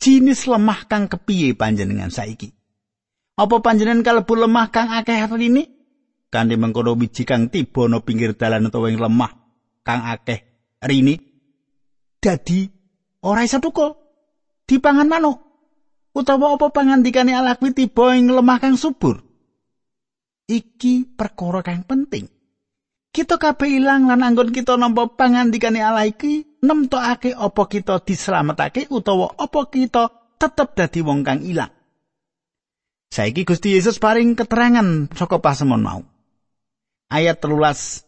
jinis 0.00 0.44
lemah 0.49 0.88
kang 0.88 1.09
kepiye 1.09 1.56
panjenengan 1.56 2.12
saiki? 2.12 2.63
Apa 3.35 3.59
panjenengan 3.59 4.07
kalebu 4.07 4.47
lemah 4.47 4.71
kang 4.71 4.95
akeh 4.95 5.19
ini? 5.43 5.67
Kanthi 6.31 6.55
mengkono 6.59 6.95
wiji 6.99 7.23
kang 7.23 7.50
tiba 7.50 7.87
no 7.87 8.03
pinggir 8.03 8.35
dalan 8.35 8.67
utawa 8.67 8.91
ing 8.91 8.99
lemah 8.99 9.31
kang 9.87 10.03
akeh 10.03 10.43
rini 10.83 11.14
dadi 12.19 12.67
ora 13.23 13.47
isa 13.47 13.62
tukul 13.62 13.95
dipangan 14.67 15.07
manuk 15.07 15.38
utawa 16.11 16.59
apa 16.59 16.75
pangandikane 16.75 17.37
Allah 17.37 17.55
kuwi 17.55 17.71
tiba 17.71 18.19
ing 18.19 18.33
lemah 18.33 18.59
kang 18.59 18.75
subur 18.75 19.23
iki 20.50 21.07
perkara 21.07 21.62
kang 21.62 21.87
penting 21.87 22.26
kita 23.14 23.38
kabeh 23.38 23.79
ilang 23.79 24.11
lan 24.11 24.26
anggon 24.26 24.50
kita 24.50 24.75
nampa 24.75 25.07
pangandikane 25.14 25.79
Allah 25.79 26.11
iki 26.11 26.59
nemtokake 26.67 27.31
apa 27.31 27.62
kita 27.71 28.03
dislametake 28.03 28.91
utawa 28.91 29.31
apa 29.38 29.71
kita 29.71 30.11
tetep 30.35 30.75
dadi 30.75 30.99
wong 30.99 31.23
kang 31.23 31.41
ilang. 31.47 31.71
Saiki 33.14 33.47
Gusti 33.47 33.78
Yesus 33.78 34.02
paring 34.02 34.35
keterangan 34.35 35.06
saka 35.14 35.38
pasemon 35.38 35.87
mau. 35.87 36.02
Ayat 37.14 37.38
telulas 37.38 38.02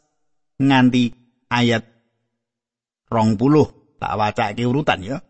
nganti 0.59 1.15
ayat 1.47 1.87
rong 3.07 3.39
puluh 3.39 3.71
tak 4.03 4.19
wacake 4.19 4.67
urutan 4.67 5.07
ya. 5.07 5.23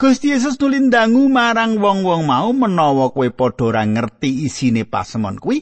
Gusti 0.00 0.32
Yesus 0.32 0.56
nulindangu 0.56 1.28
marang 1.28 1.76
wong-wong 1.76 2.24
mau 2.24 2.56
menawa 2.56 3.12
kowe 3.12 3.28
padha 3.28 3.68
ora 3.68 3.84
ngerti 3.84 4.48
isine 4.48 4.88
pasemon 4.88 5.36
kuwi, 5.36 5.60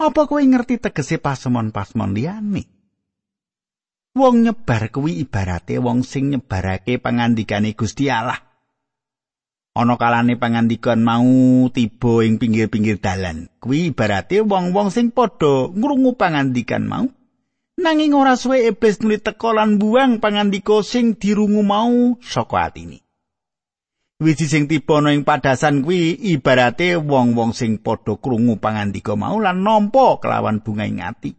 apa 0.00 0.24
kowe 0.24 0.40
ngerti 0.40 0.80
tegese 0.80 1.20
pasemon-pasemon 1.20 2.16
liyane? 2.16 2.64
Wong 4.16 4.40
nyebar 4.40 4.88
kuwi 4.88 5.20
ibarate 5.20 5.76
wong 5.76 6.00
sing 6.00 6.32
nyebarake 6.32 6.96
pangandikane 6.96 7.76
Gusti 7.76 8.08
Allah. 8.08 8.40
Ana 9.76 10.00
kalane 10.00 10.40
pangandikan 10.40 11.04
mau 11.04 11.68
tiba 11.68 12.24
ing 12.24 12.40
pinggir-pinggir 12.40 12.96
dalan. 12.96 13.52
Kuwi 13.60 13.92
ibarate 13.92 14.40
wong-wong 14.40 14.88
sing 14.88 15.12
padha 15.12 15.68
ngrungu 15.68 16.16
pangandikan 16.16 16.88
mau. 16.88 17.04
Nanging 17.76 18.16
ora 18.16 18.40
suwe 18.40 18.72
iblis 18.72 19.04
nuli 19.04 19.20
teka 19.20 19.52
lan 19.52 19.76
buang 19.76 20.16
pangandika 20.16 20.80
sing 20.80 21.20
dirungu 21.20 21.60
mau 21.60 22.16
saka 22.24 22.72
atine. 22.72 23.04
Wiji 24.16 24.48
sing 24.48 24.64
tiba 24.64 25.04
ana 25.04 25.12
ing 25.12 25.28
padasan 25.28 25.84
kuwi 25.84 26.24
ibarate 26.24 26.96
wong-wong 26.96 27.52
sing 27.52 27.76
padha 27.76 28.16
krungu 28.16 28.56
pangandika 28.56 29.12
mau 29.12 29.36
lan 29.36 29.60
nampa 29.60 30.16
kelawan 30.24 30.64
bunga 30.64 30.88
ing 30.88 31.04
ati. 31.04 31.36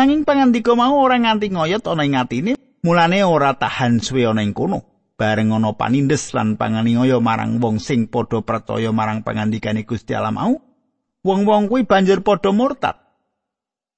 Nanging 0.00 0.24
pangandika 0.24 0.72
mau 0.72 0.96
ora 0.96 1.20
nganti 1.20 1.52
ngoyot 1.52 1.84
ana 1.92 2.08
ing 2.08 2.16
atine, 2.16 2.56
mulane 2.80 3.20
ora 3.20 3.52
tahan 3.52 4.00
suwe 4.00 4.24
ana 4.24 4.40
ing 4.40 4.56
kono. 4.56 4.93
Bareng 5.14 5.54
ana 5.54 5.70
panindes 5.78 6.34
lan 6.34 6.58
panganiaya 6.58 7.22
marang 7.22 7.62
wong 7.62 7.78
sing 7.78 8.10
padha 8.10 8.42
percaya 8.42 8.90
marang 8.90 9.22
pangandikane 9.22 9.86
Gusti 9.86 10.10
Allah 10.10 10.34
mau, 10.34 10.58
wong-wong 11.22 11.70
kuwi 11.70 11.86
banjur 11.86 12.26
padha 12.26 12.50
murtad. 12.50 12.98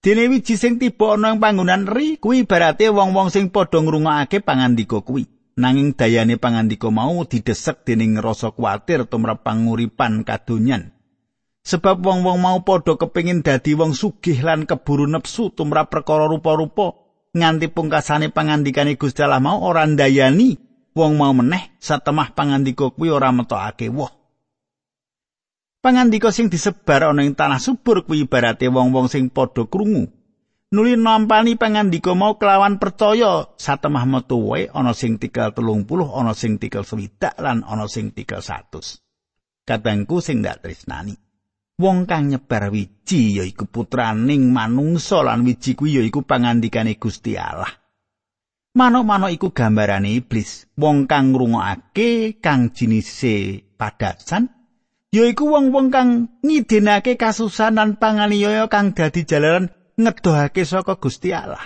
Dene 0.04 0.28
wiji 0.28 0.60
sing 0.60 0.76
tiba 0.76 1.16
ana 1.16 1.32
ing 1.32 1.40
panggonan 1.40 1.88
ri 1.88 2.20
kuwi 2.20 2.44
ibarate 2.44 2.92
wong-wong 2.92 3.32
sing 3.32 3.48
padha 3.48 3.80
ngrungokake 3.80 4.44
pangandika 4.44 5.00
kuwi. 5.00 5.24
Nanging 5.56 5.96
dayane 5.96 6.36
pangandika 6.36 6.92
mau 6.92 7.24
didesek 7.24 7.88
dening 7.88 8.20
rasa 8.20 8.52
kuwatir 8.52 9.08
tumrap 9.08 9.40
panguripan 9.40 10.20
kadonyan. 10.20 10.92
Sebab 11.64 12.04
wong-wong 12.04 12.44
mau 12.44 12.60
padha 12.60 13.00
kepingin 13.00 13.40
dadi 13.40 13.72
wong 13.72 13.96
sugih 13.96 14.44
lan 14.44 14.68
keburu 14.68 15.08
nepsu 15.08 15.48
tumrap 15.56 15.88
perkara 15.88 16.28
rupa-rupa 16.28 16.92
nganti 17.32 17.72
pungkasane 17.72 18.28
pangandikane 18.28 19.00
Gusti 19.00 19.24
Allah 19.24 19.40
mau 19.40 19.64
ora 19.64 19.88
ndayani 19.88 20.66
wong 20.96 21.20
mau 21.20 21.36
meneh 21.36 21.76
satemah 21.76 22.32
pangandika 22.32 22.88
kuwi 22.88 23.12
ora 23.12 23.28
metokake 23.30 23.92
woh. 23.92 24.08
Pangandika 25.84 26.32
sing 26.32 26.48
disebar 26.48 27.12
ana 27.12 27.22
ing 27.22 27.36
tanah 27.36 27.60
subur 27.60 28.02
kuwi 28.08 28.24
ibarate 28.24 28.66
wong-wong 28.72 29.12
sing 29.12 29.28
padha 29.28 29.68
krungu. 29.68 30.08
Nuli 30.72 30.98
nampani 30.98 31.54
pangandika 31.54 32.16
mau 32.16 32.40
kelawan 32.40 32.82
percaya 32.82 33.54
satemah 33.54 34.02
metu 34.08 34.40
wae 34.50 34.66
ana 34.72 34.96
sing 34.96 35.20
tikel 35.20 35.54
30, 35.54 35.86
ana 36.10 36.32
sing 36.34 36.58
tikel 36.58 36.82
60 36.82 37.38
lan 37.38 37.62
ana 37.62 37.86
sing 37.86 38.10
tikel 38.10 38.42
100. 38.42 38.98
Kadangku 39.62 40.18
sing 40.18 40.42
ndak 40.42 40.66
tresnani. 40.66 41.14
wong 41.76 42.08
kang 42.08 42.32
nyebar 42.32 42.72
wiji 42.72 43.36
yaiku 43.36 43.68
putraning 43.68 44.48
manungsa 44.48 45.20
lan 45.20 45.44
wiji 45.44 45.76
kuwi 45.76 46.00
yaiku 46.00 46.24
pangandikane 46.24 46.96
Gusti 46.96 47.36
Allah. 47.36 47.68
Manuk-manuk 48.76 49.32
iku 49.32 49.56
gambarane 49.56 50.20
iblis, 50.20 50.68
wong 50.76 51.08
kang 51.08 51.32
ngrungokake 51.32 52.44
kang 52.44 52.76
jinise 52.76 53.64
padasan 53.80 54.52
yaiku 55.16 55.48
wong-wong 55.48 55.88
kang 55.88 56.36
ngidinake 56.44 57.16
kasusahan 57.16 57.80
lan 57.80 57.90
panganiaya 57.96 58.68
kang 58.68 58.92
dadi 58.92 59.24
jalaran 59.24 59.72
ngedohake 59.96 60.68
saka 60.68 61.00
Gusti 61.00 61.32
Allah. 61.32 61.64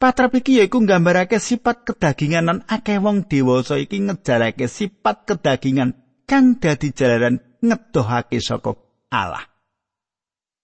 Patrap 0.00 0.40
iki 0.40 0.64
yaiku 0.64 0.80
nggambarake 0.80 1.36
sifat 1.36 1.84
kedagingan 1.84 2.48
lan 2.48 2.58
akeh 2.64 2.96
wong 2.96 3.28
dewasa 3.28 3.76
iki 3.76 4.00
ngejarake 4.00 4.72
sifat 4.72 5.28
kedagingan 5.28 6.00
kang 6.24 6.56
dadi 6.56 6.96
jalaran 6.96 7.44
ngedohake 7.60 8.40
saka 8.40 8.72
Allah. 9.12 9.44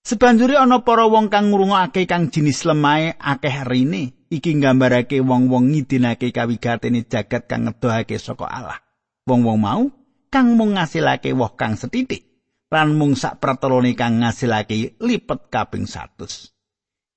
Sebanjuri 0.00 0.56
ana 0.56 0.80
para 0.80 1.04
wong 1.04 1.28
kang 1.28 1.52
ngrungokake 1.52 2.08
kang 2.08 2.32
jinis 2.32 2.64
lemahe 2.64 3.20
akeh 3.20 3.68
rine 3.68 4.15
iki 4.30 4.58
nggambarake 4.58 5.22
wong-wong 5.22 5.70
ngidinake 5.70 6.34
kawigatene 6.34 7.06
jagat 7.06 7.46
kang 7.46 7.70
ngedohake 7.70 8.18
saka 8.18 8.46
Allah. 8.46 8.78
Wong-wong 9.26 9.58
mau 9.58 9.82
kang 10.30 10.58
mung 10.58 10.74
ngasilake 10.74 11.32
woh 11.34 11.54
kang 11.54 11.78
setitik 11.78 12.26
lan 12.70 12.98
mung 12.98 13.14
sak 13.14 13.38
pratolone 13.38 13.94
kang 13.94 14.22
ngasilake 14.22 14.98
lipet 14.98 15.50
kaping 15.50 15.86
100. 15.86 16.52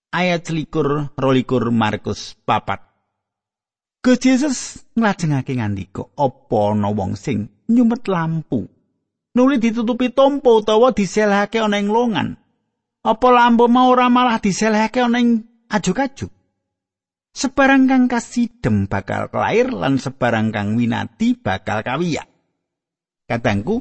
Ayat 0.10 0.42
selikur 0.50 1.14
rolikur 1.14 1.70
Markus 1.70 2.34
papat. 2.46 2.82
Gusti 4.00 4.32
Yesus 4.32 4.80
nglajengake 4.96 5.60
ngandika, 5.60 6.08
"Apa 6.16 6.74
ana 6.74 6.90
wong 6.90 7.20
sing 7.20 7.52
nyumet 7.68 8.08
lampu? 8.08 8.66
Nuli 9.36 9.62
ditutupi 9.62 10.10
tompo 10.10 10.64
utawa 10.64 10.96
diselehake 10.96 11.62
ana 11.62 11.78
ing 11.78 11.92
longan? 11.92 12.40
Apa 13.06 13.28
lampu 13.30 13.70
mau 13.70 13.92
ora 13.94 14.10
malah 14.10 14.42
diselehake 14.42 15.04
ana 15.04 15.20
ing 15.22 15.46
ajuk-ajuk? 15.70 16.39
Sebarang 17.40 17.88
kang 17.88 18.12
kasidem 18.12 18.92
bakal 18.92 19.32
kelair 19.32 19.72
lan 19.72 19.96
sebarang 19.96 20.52
kang 20.52 20.76
winati 20.76 21.40
bakal 21.40 21.88
kawiyak." 21.88 22.28
Katangku, 23.32 23.80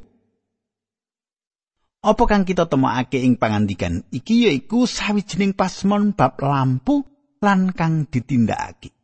apa 1.99 2.23
kang 2.31 2.47
kita 2.47 2.71
temokake 2.71 3.19
ing 3.19 3.35
pangandikan 3.35 4.07
iki 4.15 4.47
yaiku 4.47 4.87
sawijining 4.87 5.59
pasmon 5.59 6.15
bab 6.15 6.38
lampu 6.38 7.03
lan 7.43 7.75
kang 7.75 8.07
ditindakake. 8.07 8.95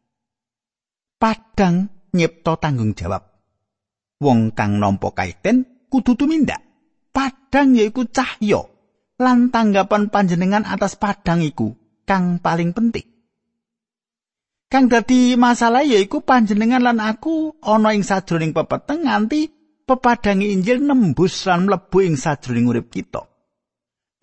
Padang 1.19 1.91
nyipta 2.15 2.55
tanggung 2.55 2.95
jawab. 2.95 3.27
Wong 4.23 4.55
kang 4.55 4.79
nampa 4.79 5.11
kaiten 5.11 5.89
kudu 5.91 6.15
tumindak. 6.15 6.63
Padang 7.11 7.75
yaiku 7.75 8.07
cahya 8.07 8.63
lan 9.19 9.51
tanggapan 9.51 10.15
panjenengan 10.15 10.63
atas 10.63 10.95
padang 10.95 11.43
iku 11.43 11.75
kang 12.07 12.39
paling 12.39 12.71
penting. 12.71 13.14
Kang 14.75 14.91
dadi 14.91 15.39
masalah 15.39 15.87
yaiku 15.87 16.27
panjenengan 16.27 16.83
lan 16.83 16.99
aku 16.99 17.63
ana 17.63 17.95
ing 17.95 18.03
sajroning 18.03 18.51
pepeteng 18.51 19.07
nganti 19.07 19.47
pepadangi 19.87 20.51
Injil 20.51 20.83
nembus 20.83 21.47
lan 21.47 21.71
mlebu 21.71 22.03
ing 22.03 22.19
sajroning 22.19 22.67
urip 22.67 22.91
kita. 22.91 23.23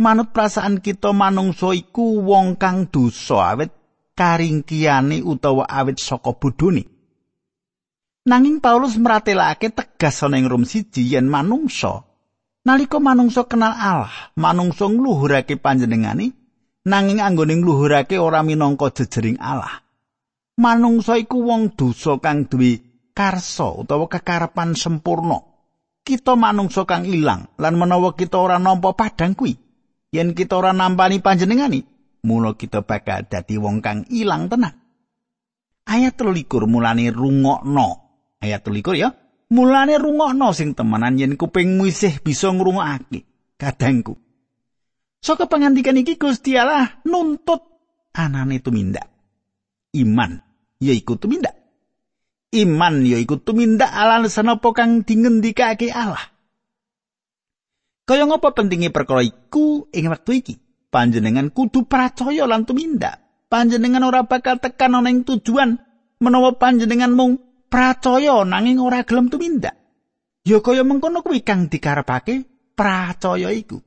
Manut 0.04 0.36
perasaan 0.36 0.84
kita 0.84 1.16
manungsa 1.16 1.72
iku 1.72 2.20
wong 2.28 2.60
kang 2.60 2.92
dosa 2.92 3.56
awet 3.56 3.72
karingkiyane 4.12 5.24
utawa 5.24 5.72
awet 5.72 6.04
saka 6.04 6.36
bodhone. 6.36 6.84
Nanging 8.28 8.60
Paulus 8.60 9.00
meratelake 9.00 9.72
tegas 9.72 10.20
ana 10.20 10.36
ing 10.36 10.52
Rom 10.52 10.68
siji 10.68 11.16
yen 11.16 11.32
manungsa 11.32 12.04
nalika 12.68 13.00
manungsa 13.00 13.48
kenal 13.48 13.72
Allah, 13.72 14.36
manungsa 14.36 14.92
ngluhurake 14.92 15.56
panjenengane 15.64 16.36
nanging 16.84 17.24
anggone 17.24 17.56
ngluhurake 17.56 18.20
ora 18.20 18.44
minangka 18.44 18.92
jejering 18.92 19.40
Allah. 19.40 19.88
Manungsa 20.60 21.16
iku 21.16 21.48
wong 21.48 21.78
dosa 21.80 22.20
kang 22.20 22.50
duwe 22.50 22.82
karsa 23.16 23.72
utawa 23.72 24.12
kekarepan 24.12 24.76
sempurna. 24.76 25.52
kita 26.02 26.34
manungsa 26.34 26.84
kang 26.90 27.06
ilang 27.06 27.54
lan 27.62 27.74
menawa 27.78 28.18
kita 28.18 28.42
ora 28.42 28.58
nampa 28.58 28.98
padang 28.98 29.38
kuwi 29.38 29.54
yen 30.10 30.34
kita 30.34 30.58
ora 30.58 30.74
nampani 30.74 31.22
panjenengani 31.22 31.86
mula 32.26 32.58
kita 32.58 32.84
bakal 32.86 33.26
dadi 33.26 33.56
wong 33.58 33.82
kang 33.82 34.06
ilang 34.14 34.50
tenan. 34.50 34.78
Ayat 35.82 36.14
23 36.14 36.70
mulane 36.70 37.10
rungokno. 37.10 37.90
Ayat 38.38 38.62
23 38.62 39.02
ya. 39.02 39.10
Mulane 39.52 39.98
rungokno 39.98 40.54
sing 40.54 40.78
temenan 40.78 41.18
yen 41.18 41.36
kupingmu 41.36 41.90
isih 41.90 42.22
bisa 42.22 42.54
ngrungokake 42.54 43.26
kadangku. 43.58 44.16
Saka 45.22 45.46
pangandikan 45.46 45.98
iki 45.98 46.18
Gusti 46.18 46.58
Allah 46.58 47.02
nuntut 47.06 47.62
anane 48.14 48.62
tumindak 48.62 49.11
iman 49.96 50.44
yaiku 50.80 51.16
tumindak 51.20 51.62
iman 52.52 53.08
yaiku 53.08 53.40
tumindak 53.40 53.90
alan 53.90 54.28
sanapa 54.28 54.76
kang 54.76 55.08
dingendikake 55.08 55.90
Allah. 55.90 56.22
Kaya 58.04 58.28
ngapa 58.28 58.52
pentinge 58.52 58.92
perkara 58.92 59.24
iku 59.24 59.88
ing 59.96 60.12
wektu 60.12 60.32
iki? 60.36 60.56
Panjenengan 60.92 61.48
kudu 61.56 61.88
percaya 61.88 62.44
lan 62.44 62.68
tumindak. 62.68 63.24
Panjenengan 63.48 64.04
ora 64.04 64.28
bakal 64.28 64.60
tekan 64.60 65.00
ana 65.00 65.08
ing 65.08 65.24
tujuan 65.24 65.80
menawa 66.20 66.60
panjenengan 66.60 67.16
mung 67.16 67.40
percaya 67.72 68.44
nanging 68.44 68.84
ora 68.84 69.08
gelem 69.08 69.32
tumindak. 69.32 69.80
Ya 70.44 70.60
kaya 70.60 70.84
mengkono 70.84 71.24
kuwi 71.24 71.40
kang 71.48 71.72
dikarepake 71.72 72.44
percaya 72.76 73.48
iku. 73.56 73.80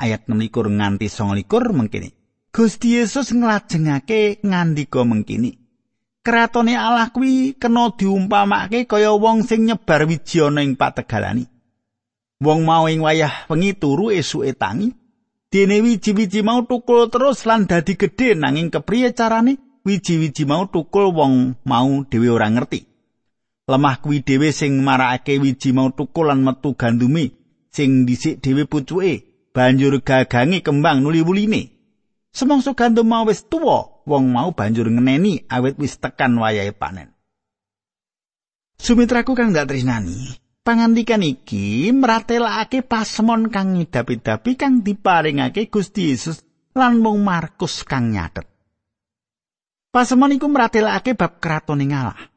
Ayat 0.00 0.26
16 0.26 0.50
nganti 0.50 1.06
29 1.06 1.76
mengkini. 1.76 2.10
Gusti 2.50 2.98
Yesus 2.98 3.30
nglajengake 3.30 4.42
ngandika 4.42 5.06
mengkini. 5.06 5.54
kratone 6.22 6.74
Allah 6.76 7.08
kuwi 7.14 7.54
kena 7.54 7.94
diumpamake 7.94 8.84
kaya 8.90 9.14
wong 9.14 9.46
sing 9.46 9.70
nyebar 9.70 10.02
wiji 10.04 10.42
ana 10.42 10.60
ing 10.62 10.74
pategalani. 10.74 11.46
Wong 12.42 12.66
mau 12.66 12.90
ing 12.90 13.00
wayah 13.06 13.46
wengi 13.48 13.72
turu 13.78 14.10
esuke 14.10 14.52
tangi, 14.52 14.90
dene 15.52 15.80
wiji-wiji 15.80 16.42
mau 16.42 16.66
tukul 16.66 17.06
terus 17.06 17.46
lan 17.46 17.70
dadi 17.70 17.94
gedhe 17.94 18.34
nanging 18.34 18.74
kepriye 18.74 19.14
carane 19.14 19.56
wiji-wiji 19.86 20.44
mau 20.44 20.66
tukul 20.66 21.14
wong 21.14 21.54
mau 21.64 22.02
dhewe 22.10 22.28
ora 22.34 22.50
ngerti. 22.50 22.82
Lemah 23.70 24.02
kuwi 24.02 24.26
dhewe 24.26 24.50
sing 24.52 24.82
marakake 24.82 25.38
wiji 25.38 25.70
mau 25.72 25.94
tukul 25.94 26.26
lan 26.26 26.42
metu 26.42 26.74
gandume 26.74 27.30
sing 27.70 28.04
dhisik 28.06 28.42
dhewe 28.42 28.66
pucuke 28.66 29.12
banjur 29.54 30.02
gagangi 30.02 30.66
kembang 30.66 30.98
nuli-wuline. 31.06 31.79
Semangsa 32.30 32.78
gandum 32.78 33.10
mau 33.10 33.26
wis 33.26 33.42
tuwa, 33.42 34.06
wong 34.06 34.30
mau 34.30 34.54
banjur 34.54 34.86
ngeneni 34.86 35.50
awit 35.50 35.74
wis 35.82 35.98
tekan 35.98 36.38
wayahe 36.38 36.70
panen. 36.70 37.10
Sumitraku 38.80 39.34
kang 39.34 39.50
dak 39.50 39.68
tresnani, 39.68 40.38
pangandikan 40.62 41.20
iki 41.20 41.90
mratelakake 41.90 42.86
pasemon 42.86 43.50
kang 43.50 43.76
ngidapi-dapi 43.76 44.56
kang 44.56 44.80
diparingake 44.80 45.68
Gusti 45.68 46.14
Yesus 46.14 46.40
lan 46.72 47.02
mung 47.02 47.20
Markus 47.26 47.82
kang 47.82 48.14
nyatet. 48.14 48.46
Pasemon 49.90 50.30
iku 50.30 50.46
mratelakake 50.46 51.18
bab 51.18 51.42
kratone 51.42 51.84
Allah. 51.90 52.30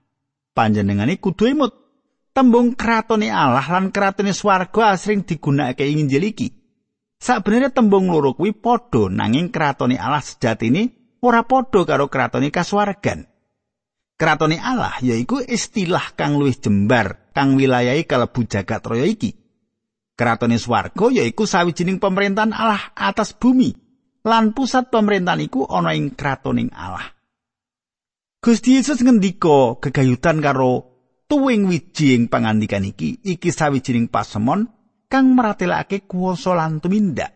Panjenengane 0.57 1.21
kudu 1.21 1.53
imut 1.53 1.71
tembung 2.33 2.73
kratone 2.73 3.29
Allah 3.29 3.65
lan 3.69 3.93
kratone 3.93 4.33
swarga 4.33 4.97
asring 4.97 5.21
digunakake 5.21 5.85
ing 5.85 6.09
Injil 6.09 6.33
iki. 6.33 6.62
Sabenere 7.23 7.71
tembung 7.71 8.11
loro 8.11 8.35
kuwi 8.35 8.51
padha 8.51 9.07
nanging 9.07 9.47
kratone 9.47 9.95
Allah 9.95 10.19
sejatine 10.19 11.15
ora 11.23 11.47
padha 11.47 11.87
karo 11.87 12.11
kratone 12.11 12.51
kasuwargan. 12.51 13.23
Kratone 14.19 14.59
Allah 14.59 14.99
yaiku 14.99 15.39
istilah 15.39 16.19
kang 16.19 16.35
luwih 16.35 16.59
jembar 16.59 17.31
kang 17.31 17.55
wilayahe 17.55 18.03
kalebu 18.03 18.43
jagat 18.43 18.83
raya 18.83 19.07
iki. 19.07 19.39
Kratone 20.19 20.59
swarga 20.59 21.15
yaiku 21.15 21.47
sawijining 21.47 22.03
pemerintahan 22.03 22.51
Allah 22.51 22.91
atas 22.91 23.31
bumi 23.31 23.71
lan 24.27 24.51
pusat 24.51 24.91
pemerintahan 24.91 25.47
iku 25.47 25.63
ana 25.63 25.95
ing 25.95 26.19
kratoning 26.19 26.75
Allah. 26.75 27.07
Gusti 28.43 28.75
Yesus 28.75 28.99
ngendika 28.99 29.79
gegayutan 29.79 30.43
karo 30.43 30.91
tuwing 31.31 31.71
wiji 31.71 32.19
ing 32.19 32.27
pangandikan 32.27 32.83
iki 32.83 33.23
iki 33.23 33.47
sawijining 33.47 34.11
pasemon 34.11 34.67
kang 35.13 35.37
maratelake 35.37 36.09
kuwasa 36.09 36.57
lan 36.57 36.81
tumindak. 36.81 37.29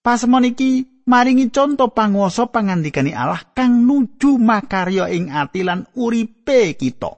Pasemon 0.00 0.48
iki 0.48 1.04
maringi 1.04 1.52
conto 1.52 1.92
panguwasa 1.92 2.48
pangandikane 2.48 3.12
Allah 3.12 3.44
kang 3.52 3.84
nuju 3.84 4.40
makarya 4.40 5.12
ing 5.12 5.28
ati 5.28 5.68
lan 5.68 5.84
uripe 6.00 6.72
kita. 6.80 7.12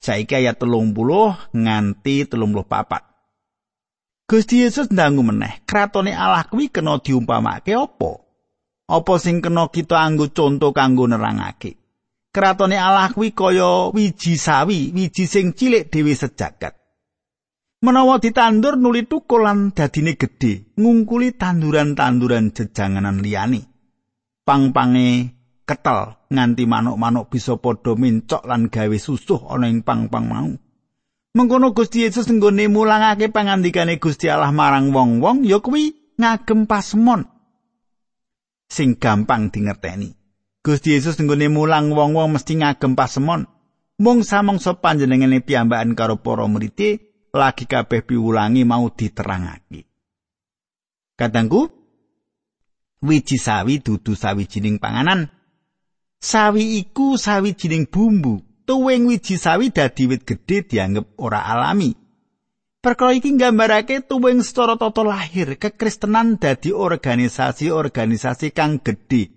Saiki 0.00 0.32
ayat 0.32 0.56
30 0.56 1.52
nganti 1.52 2.24
34. 2.24 4.24
Gusti 4.28 4.60
Yesus 4.64 4.88
ndangu 4.88 5.24
meneh, 5.24 5.64
kratone 5.68 6.16
Allah 6.16 6.48
kuwi 6.48 6.72
kena 6.72 6.96
diumpamake 7.04 7.76
apa? 7.76 8.12
Apa 8.88 9.14
sing 9.20 9.44
kena 9.44 9.68
kita 9.68 10.00
anggo 10.00 10.32
conto 10.32 10.72
kanggo 10.72 11.04
nerangake? 11.04 11.76
Kratone 12.32 12.80
Allah 12.80 13.12
kuwi 13.12 13.36
kaya 13.36 13.92
wiji 13.92 14.40
sawi, 14.40 14.88
wiji 14.96 15.28
sing 15.28 15.52
cilik 15.52 15.92
dhewe 15.92 16.16
sejagat. 16.16 16.77
Menawa 17.78 18.18
ditandur 18.18 18.74
nuli 18.74 19.06
tukul 19.06 19.46
lan 19.46 19.70
dadine 19.70 20.18
gedhe 20.18 20.74
ngungkuli 20.74 21.38
tanduran-tanduran 21.38 22.50
jejanganan 22.50 23.22
liyane 23.22 23.66
pang-pange 24.42 25.34
ketel 25.62 26.18
nganti 26.32 26.64
manuk-manuk 26.66 27.30
bisa 27.30 27.54
padha 27.60 27.94
mincok 27.94 28.42
lan 28.48 28.66
gawe 28.72 28.98
susuh 28.98 29.52
ana 29.52 29.70
ing 29.70 29.86
pang-pang 29.86 30.26
mau 30.26 30.50
Mengkono 31.28 31.70
Gusti 31.76 32.02
Yesus 32.02 32.26
nggone 32.26 32.66
mulangake 32.66 33.30
pangandikane 33.30 34.00
Gusti 34.02 34.26
Allah 34.26 34.50
marang 34.50 34.90
wong-wong 34.90 35.46
ya 35.46 35.62
kuwi 35.62 36.16
ngagem 36.18 36.66
pasemon 36.66 37.38
sing 38.68 39.00
gampang 39.00 39.48
dingerteni. 39.48 40.12
Gusti 40.60 40.92
Yesus 40.98 41.16
nggone 41.16 41.48
mulang 41.48 41.94
wong-wong 41.96 42.36
mesti 42.36 42.60
ngagem 42.60 42.92
pasemon. 42.92 43.48
Mung 43.98 44.22
samangsa 44.22 44.78
panjenengane 44.78 45.42
piyambakan 45.42 45.98
karo 45.98 46.22
para 46.22 46.46
murid 46.46 47.06
lagi 47.32 47.64
kabeh 47.68 48.02
piwulangi 48.04 48.64
mau 48.64 48.88
diterangake. 48.88 49.84
Katangku, 51.18 51.66
wiji 53.02 53.38
sawi 53.38 53.82
dudu 53.82 54.14
sawijining 54.14 54.78
panganan. 54.78 55.28
Sawi 56.18 56.78
iku 56.78 57.18
sawijining 57.18 57.90
bumbu. 57.90 58.42
Tuwing 58.68 59.08
wiji 59.08 59.40
sawi 59.40 59.72
dadi 59.72 60.04
wit 60.06 60.28
gedhe 60.28 60.60
dianggep 60.60 61.16
ora 61.16 61.40
alami. 61.40 61.96
Perkara 62.78 63.16
iki 63.16 63.32
nggambarake 63.32 64.04
tuwing 64.04 64.44
secara 64.44 64.76
tata 64.76 65.02
lahir 65.02 65.56
kekristenan 65.56 66.36
dadi 66.36 66.70
organisasi-organisasi 66.70 68.52
kang 68.52 68.78
gedhe. 68.84 69.32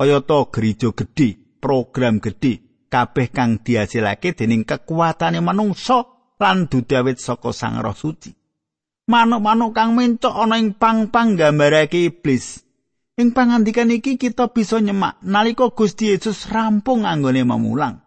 Kayata 0.00 0.48
gereja 0.48 0.90
gedhe, 0.96 1.60
program 1.60 2.24
gedhe, 2.24 2.64
kabeh 2.88 3.28
kang 3.28 3.60
dihasilake 3.60 4.32
dening 4.32 4.64
kekuatane 4.64 5.44
manungsa 5.44 6.19
lan 6.40 6.72
dudawit 6.72 7.20
saka 7.20 7.52
Sang 7.52 7.76
Roh 7.84 7.92
Suci. 7.92 8.32
Manuk-manuk 9.12 9.76
kang 9.76 9.92
mencok 9.92 10.32
ana 10.32 10.56
ing 10.56 10.72
pang-pang 10.72 11.36
gambarake 11.36 12.08
iblis. 12.08 12.64
Ing 13.20 13.36
pangandikan 13.36 13.92
iki 13.92 14.16
kita 14.16 14.48
bisa 14.48 14.80
nyemak 14.80 15.20
nalika 15.20 15.68
Gusti 15.68 16.08
Yesus 16.08 16.48
rampung 16.48 17.04
anggone 17.04 17.44
memulang. 17.44 18.00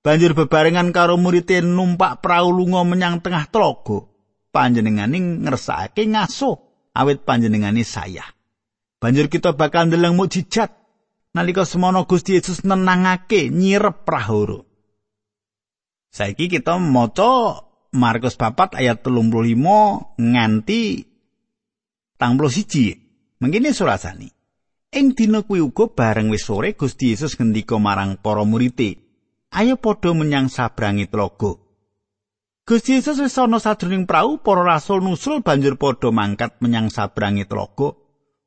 Banjur 0.00 0.32
bebarengan 0.34 0.90
karo 0.90 1.20
murid 1.20 1.46
numpak 1.62 2.24
prau 2.24 2.50
lunga 2.50 2.82
menyang 2.82 3.22
tengah 3.22 3.46
telaga. 3.52 4.10
Panjenengane 4.50 5.46
ngersakake 5.46 6.08
ngaso 6.10 6.58
awit 6.96 7.22
panjenengane 7.22 7.86
saya. 7.86 8.24
Banjur 8.98 9.30
kita 9.30 9.54
bakal 9.54 9.92
ndeleng 9.92 10.18
mukjizat 10.18 10.72
nalika 11.36 11.62
semono 11.68 12.08
Gusti 12.08 12.34
Yesus 12.34 12.66
nenangake 12.66 13.52
nyirep 13.52 14.02
prahara. 14.08 14.69
Saiki 16.10 16.50
kita 16.50 16.74
maca 16.82 17.62
Markus 17.94 18.34
4 18.34 18.78
ayat 18.78 19.02
35 19.02 20.18
nganti 20.18 20.82
tang 22.18 22.34
siji. 22.50 22.98
Mengkene 23.40 23.72
surasani. 23.72 24.28
Ing 24.90 25.14
dina 25.16 25.40
kuwi 25.46 25.62
uga 25.64 25.88
bareng 25.88 26.28
wis 26.34 26.44
sore 26.44 26.74
Gusti 26.74 27.14
Yesus 27.14 27.38
ngendika 27.38 27.78
marang 27.78 28.18
para 28.18 28.44
murid 28.44 29.00
Ayo 29.50 29.78
padha 29.78 30.14
menyang 30.14 30.46
sabrangi 30.50 31.06
tlaga. 31.10 31.58
Gusti 32.66 32.98
Yesus 32.98 33.18
wis 33.18 33.34
ana 33.38 33.58
sadurung 33.58 34.06
prau, 34.06 34.38
para 34.42 34.62
rasul 34.62 35.02
nusul 35.02 35.42
banjur 35.42 35.74
padha 35.74 36.14
mangkat 36.14 36.58
menyang 36.62 36.86
sabrangi 36.86 37.48
tlaga. 37.48 37.98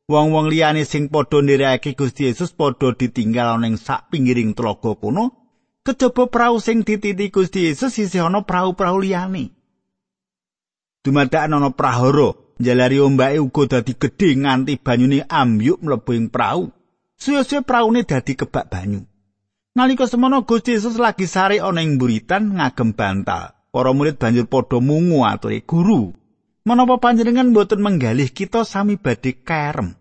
Wong-wong 0.07 0.47
liyane 0.47 0.87
sing 0.87 1.11
padha 1.11 1.43
ndereke 1.43 1.95
Gusti 1.95 2.31
Yesus 2.31 2.55
padha 2.55 2.95
ditinggal 2.95 3.59
ana 3.59 3.67
ing 3.67 3.75
sak 3.75 4.11
pinggiring 4.11 4.55
tlaga 4.55 4.95
kono, 4.95 5.42
kejaba 5.83 6.31
prau 6.31 6.57
sing 6.63 6.81
dititi 6.87 7.27
Gusti 7.27 7.67
Yesus 7.67 7.99
isih 7.99 8.27
ana 8.27 8.47
prau-prau 8.47 8.97
liyane. 9.03 9.51
Dumadakan 11.03 11.59
ana 11.59 11.69
prahara, 11.75 12.31
njalari 12.59 13.03
ombake 13.03 13.39
uga 13.43 13.63
dadi 13.77 13.93
gedhe 13.99 14.39
nganti 14.39 14.79
banyune 14.79 15.27
ambyuk 15.27 15.83
mlebu 15.83 16.11
ing 16.15 16.27
prau. 16.31 16.71
Suwe-suwe 17.19 17.63
praune 17.67 18.07
dadi 18.07 18.35
kebak 18.39 18.71
banyu. 18.71 19.03
Nalika 19.75 20.07
semono 20.07 20.47
Gusti 20.47 20.79
Yesus 20.79 20.95
lagi 20.95 21.27
sare 21.27 21.59
ana 21.59 21.83
ing 21.83 21.99
buritan 21.99 22.55
ngagem 22.55 22.95
bantal. 22.95 23.51
Para 23.73 23.89
murid 23.89 24.21
banjur 24.21 24.45
padha 24.45 24.77
mungu 24.77 25.25
aturi 25.25 25.65
guru. 25.65 26.13
Menapa 26.63 27.01
panjenengan 27.01 27.51
boten 27.51 27.81
menggalih 27.83 28.29
kita 28.31 28.63
sami 28.63 28.95
badhe 28.95 29.43
kerem? 29.43 29.97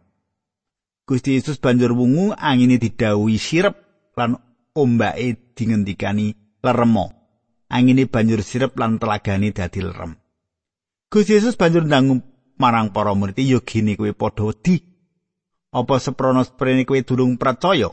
Gusti 1.09 1.35
Yesus 1.35 1.59
banjur 1.59 1.91
wungu 1.97 2.31
angine 2.39 2.79
didhawuhi 2.79 3.35
sirep 3.41 3.75
lan 4.15 4.39
ombake 4.77 5.42
dingendikani 5.55 6.59
leremo. 6.63 7.13
Angine 7.73 8.05
banjur 8.05 8.45
sirep 8.45 8.77
lan 8.77 9.01
telagane 9.01 9.49
dadi 9.53 9.81
lerem. 9.81 10.17
Gusti 11.09 11.37
Yesus 11.37 11.57
banjur 11.57 11.85
ndangu 11.89 12.21
marang 12.61 12.93
para 12.93 13.13
murid, 13.17 13.41
"Yo 13.41 13.65
gini 13.65 13.97
kowe 13.97 14.13
padha 14.13 14.53
wedi. 14.53 14.81
Apa 15.73 15.97
seprono 15.97 16.45
sprene 16.45 16.85
kowe 16.85 17.01
durung 17.01 17.41
percaya?" 17.41 17.89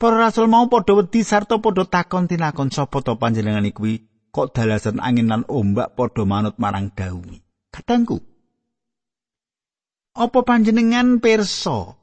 Para 0.00 0.16
rasul 0.16 0.48
mau 0.48 0.64
padha 0.72 0.96
wedi 0.96 1.20
sarta 1.20 1.60
padha 1.60 1.84
takon 1.84 2.24
tinakon 2.24 2.72
sapa 2.72 3.04
to 3.04 3.20
panjenengan 3.20 3.68
kuwi 3.68 4.08
kok 4.32 4.56
dalasan 4.56 4.96
angin 4.96 5.28
lan 5.28 5.44
ombak 5.44 5.92
padha 5.92 6.24
manut 6.24 6.56
marang 6.56 6.88
dawuh. 6.96 7.36
Katangku. 7.68 8.16
Apa 10.16 10.40
panjenengan 10.42 11.20
pirsa? 11.20 12.00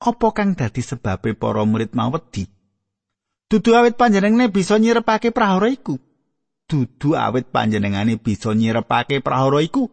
Apa 0.00 0.28
kang 0.34 0.58
dadi 0.58 0.82
sebabe 0.82 1.38
para 1.38 1.62
murid 1.62 1.94
mau 1.94 2.10
wedi? 2.10 2.50
Dudu 3.50 3.74
awit 3.74 3.98
panjenengane 3.98 4.46
bisa 4.46 4.78
nyirepake 4.78 5.34
prahara 5.34 5.66
iku. 5.66 5.98
Dudu 6.70 7.18
awit 7.18 7.50
panjenengane 7.50 8.14
bisa 8.14 8.54
nyirepake 8.54 9.18
prahara 9.18 9.58
iku. 9.58 9.90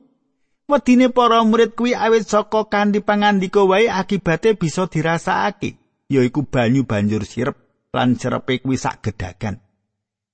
Wedine 0.70 1.10
para 1.10 1.42
murid 1.42 1.74
kuwi 1.74 1.98
awit 1.98 2.30
saka 2.30 2.70
kanthi 2.70 3.02
pangandika 3.02 3.66
wae 3.66 3.90
akibate 3.90 4.54
bisa 4.54 4.86
dirasakake, 4.86 5.82
yaiku 6.06 6.46
banyu 6.46 6.86
banjur 6.86 7.26
sirep 7.26 7.58
lan 7.98 8.14
sirepe 8.20 8.62
kuwi 8.62 8.78
sak 8.78 9.02
gedagan. 9.02 9.58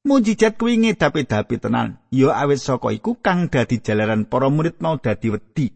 Mujizat 0.04 0.60
kuwi 0.60 0.84
ngedapi-dapi 0.84 1.64
tenan. 1.64 2.04
Ya 2.12 2.36
awit 2.36 2.60
saka 2.60 2.92
iku 2.92 3.16
kang 3.24 3.48
dadi 3.48 3.80
jalaran 3.80 4.28
para 4.28 4.52
murid 4.52 4.84
mau 4.84 5.00
dadi 5.00 5.32
wedi. 5.32 5.72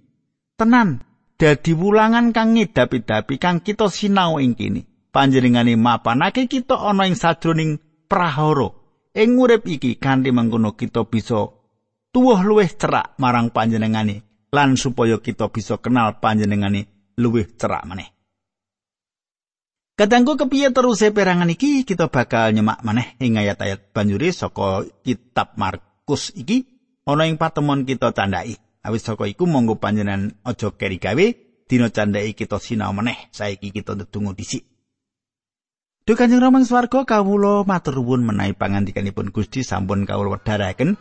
Tenan, 0.59 0.99
dadi 1.39 1.71
wulangan 1.71 2.35
kang 2.35 2.59
ngedapi-dapi 2.59 3.39
kang 3.39 3.63
kita 3.63 3.87
sinau 3.87 4.35
ing 4.35 4.51
kene. 4.51 4.96
Panjenengane 5.17 5.73
mapanake 5.73 6.45
kita 6.45 6.77
ana 6.77 7.09
ing 7.09 7.17
sajroning 7.17 7.81
prahara. 8.05 8.69
Ing 9.17 9.33
urip 9.41 9.65
iki 9.65 9.97
kanthi 9.97 10.29
mengkono 10.29 10.77
kita 10.77 11.09
bisa 11.09 11.41
tuwuh 12.13 12.37
luwih 12.45 12.69
cerak 12.77 13.17
marang 13.17 13.49
panjenengane 13.49 14.21
lan 14.53 14.77
supaya 14.77 15.17
kita 15.17 15.49
bisa 15.49 15.81
kenal 15.81 16.21
panjenengane 16.21 16.85
luwih 17.17 17.49
cerak 17.57 17.81
maneh. 17.89 18.13
Kadangku 19.97 20.37
kepiye 20.37 20.69
terus 20.69 21.01
perangan 21.01 21.49
iki 21.49 21.81
kita 21.81 22.13
bakal 22.13 22.53
nyemak 22.53 22.85
maneh 22.85 23.17
ing 23.17 23.41
ayat-ayat 23.41 23.89
banjuri 23.89 24.29
saka 24.29 24.85
kitab 25.01 25.57
Markus 25.57 26.29
iki 26.37 26.69
ana 27.09 27.25
ing 27.25 27.41
patemon 27.41 27.89
kita 27.89 28.13
candhaki. 28.13 28.53
Awis 28.85 29.01
saka 29.01 29.25
iku 29.25 29.49
monggo 29.49 29.81
panjenengan 29.81 30.37
aja 30.45 30.69
keri 30.77 31.01
gawe 31.01 31.25
dina 31.65 31.89
candhaki 31.89 32.37
kita 32.37 32.61
sinau 32.61 32.93
maneh 32.93 33.33
saiki 33.33 33.73
kita 33.73 33.97
ndedonga 33.97 34.37
dhisik. 34.37 34.76
Duh 36.07 36.15
Kanjeng 36.15 36.39
Rama 36.39 36.63
swarga 36.63 37.03
kawula 37.03 37.67
matur 37.67 37.99
nuwun 37.99 38.23
menawi 38.23 38.55
pangandikanipun 38.55 39.27
Gusti 39.27 39.59
sampun 39.59 40.07
kawula 40.07 40.39
wedharaken. 40.39 40.95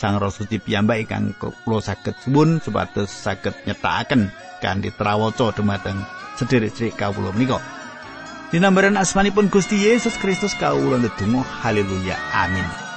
Sang 0.00 0.16
Rasuti 0.16 0.56
piyambak 0.56 1.04
ingkang 1.04 1.36
kula 1.36 1.84
saged 1.84 2.16
suwun 2.24 2.56
supados 2.64 3.12
saged 3.12 3.52
nyetakaken 3.68 4.32
kanthi 4.64 4.88
trawaca 4.96 5.52
dumateng 5.52 6.00
sederek-sederek 6.40 6.96
kawula 6.96 7.28
menika. 7.36 7.60
Dinambaran 8.48 8.96
asmanipun 8.96 9.52
Gusti 9.52 9.76
Yesus 9.84 10.16
Kristus 10.16 10.56
kawula 10.56 10.96
ndedonga 10.96 11.44
haleluya. 11.60 12.16
Amin 12.32 12.91